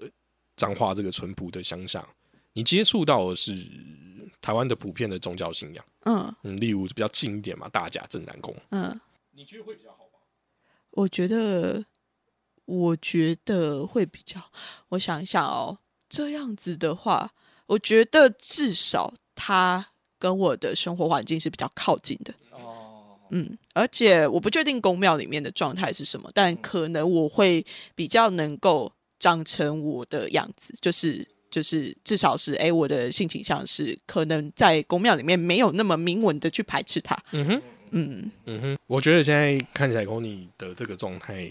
[0.55, 2.07] 彰化这个淳朴的乡下，
[2.53, 3.53] 你接触到的是
[4.41, 8.99] 台湾的普遍的宗教信仰，嗯嗯，例如比较近一点嘛，大甲镇南宫，嗯，
[9.31, 10.19] 你觉得会比较好吗？
[10.91, 11.85] 我觉得，
[12.65, 14.41] 我觉得会比较。
[14.89, 17.33] 我想一想哦，这样子的话，
[17.67, 19.89] 我觉得至少他
[20.19, 22.33] 跟我的生活环境是比较靠近的。
[22.51, 27.65] 哦，嗯，而且我不确定宫庙里面的状态是什么，但可能我会
[27.95, 37.17] 比较能够长成我的样子，就是就是至少是哎，我的性倾向是可能在宫庙里面没有那么明文的去排斥它。
[37.31, 37.61] 嗯哼，
[37.91, 41.49] 嗯，嗯哼，我觉得现在看起来 Kony 的这个状态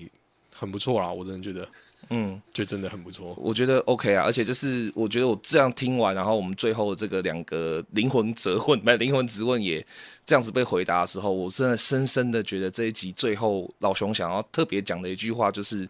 [0.54, 1.68] 很不错啦，我真的觉得，
[2.10, 3.34] 嗯，就真的很不错。
[3.36, 9.84] 我觉得 OK 啊，而且就是我觉得我这样听完，然后我们最后这个两个灵魂责问， 不是灵魂质问也
[10.24, 15.88] 这样子被回答的时候，我真的深深的觉得这一集最后老熊想要特别讲的一句话就是。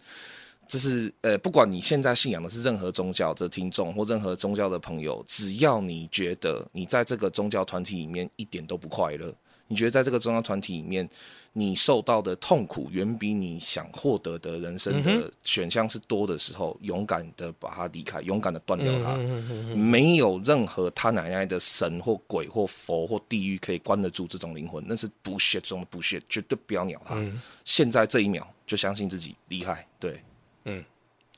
[0.71, 9.35] 就是呃，不管你现在信仰的是任何宗教的听众或任何宗教的朋友，只要你觉得你在这个宗教团体里面一点都不快乐，
[9.69, 11.09] 你觉得在这个宗教团体里面，
[11.53, 19.15] 你受到的痛苦远比你想获得的人生的选项是多的时候，勇敢的把它离开，勇敢的断掉它。
[19.75, 27.17] 没有任何他奶奶的神或鬼或佛或地狱可以关得住这种灵魂，那是不屑中的不屑，绝对不要鸟他。
[27.65, 30.21] 现在这一秒就相信自己厉害，对。
[30.65, 30.85] 嗯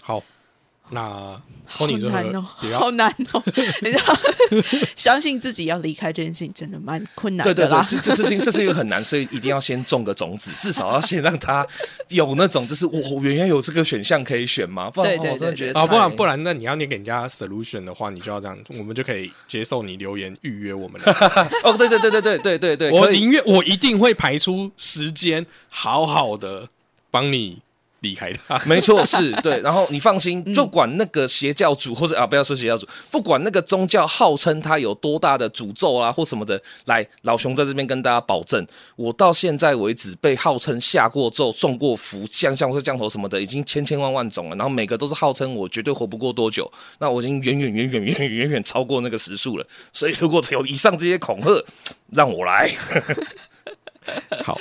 [0.01, 0.23] 好，
[0.91, 1.41] 那
[1.73, 3.41] 好难哦，好难哦！
[3.81, 4.17] 你知道，
[4.97, 7.79] 相信自己要离开这件事情真的蛮困难对对对，。
[7.89, 11.65] 这这事情这是一个很难，所以一定要先种个种子，至少要先让他
[12.09, 14.91] 有那种就是我我原来有这个选项可以选吗？
[14.91, 21.13] 不然我真的觉得啊，不然不然，那你要你给人家 solution 的话，你就要这样，我们就可以接受你留言预约我们了。
[21.63, 26.69] 哦，对对对对对对对对，我宁愿我一定会排出时间，好好的
[27.13, 27.63] 帮你
[28.01, 28.59] 离开他。
[28.67, 29.61] 没错，是对。
[29.63, 44.57] 然后你放心，就管那个邪教主或者啊，不要说邪教主，不管那个宗教号称他有多大的诅咒啊或什么的，来，老熊在这边跟大家保证，我到现在为止被号称下过咒、中过符、降降或降头什么的，已经千千万万种了。
[44.57, 49.67] 然后每个都是号称我绝对活不过多久，那我已经远远远远远远远远超过那个时速了。
[49.93, 51.65] 所以如果有以上这些恐吓，
[52.13, 52.75] 让我来。
[54.43, 54.59] 好。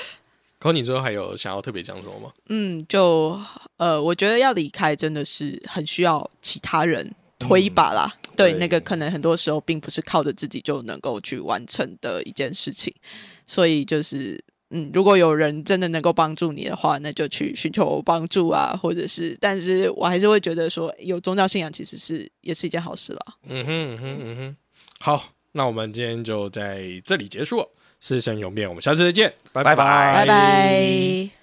[0.60, 2.32] 可你最后还有想要特别讲什么吗？
[2.50, 3.40] 嗯，就
[3.78, 8.14] 呃，我觉得要离开真的是很需要其他人推一把啦。
[8.36, 12.94] 对，对那个可能很多时候并不是靠着自己就能够去完成的一件事情，
[13.48, 14.44] 所以就是。
[14.72, 23.20] 嗯，如果有人真的能够帮助你的话，那就去寻求帮助啊，或者是，但是我还是会觉得说，有宗教信仰其实是也是一件好事啦。
[23.48, 24.56] 嗯哼嗯哼嗯哼，
[25.00, 27.68] 好，那我们今天就在这里结束了。
[28.00, 31.39] 是生永变，我们下次再见，拜拜拜拜拜。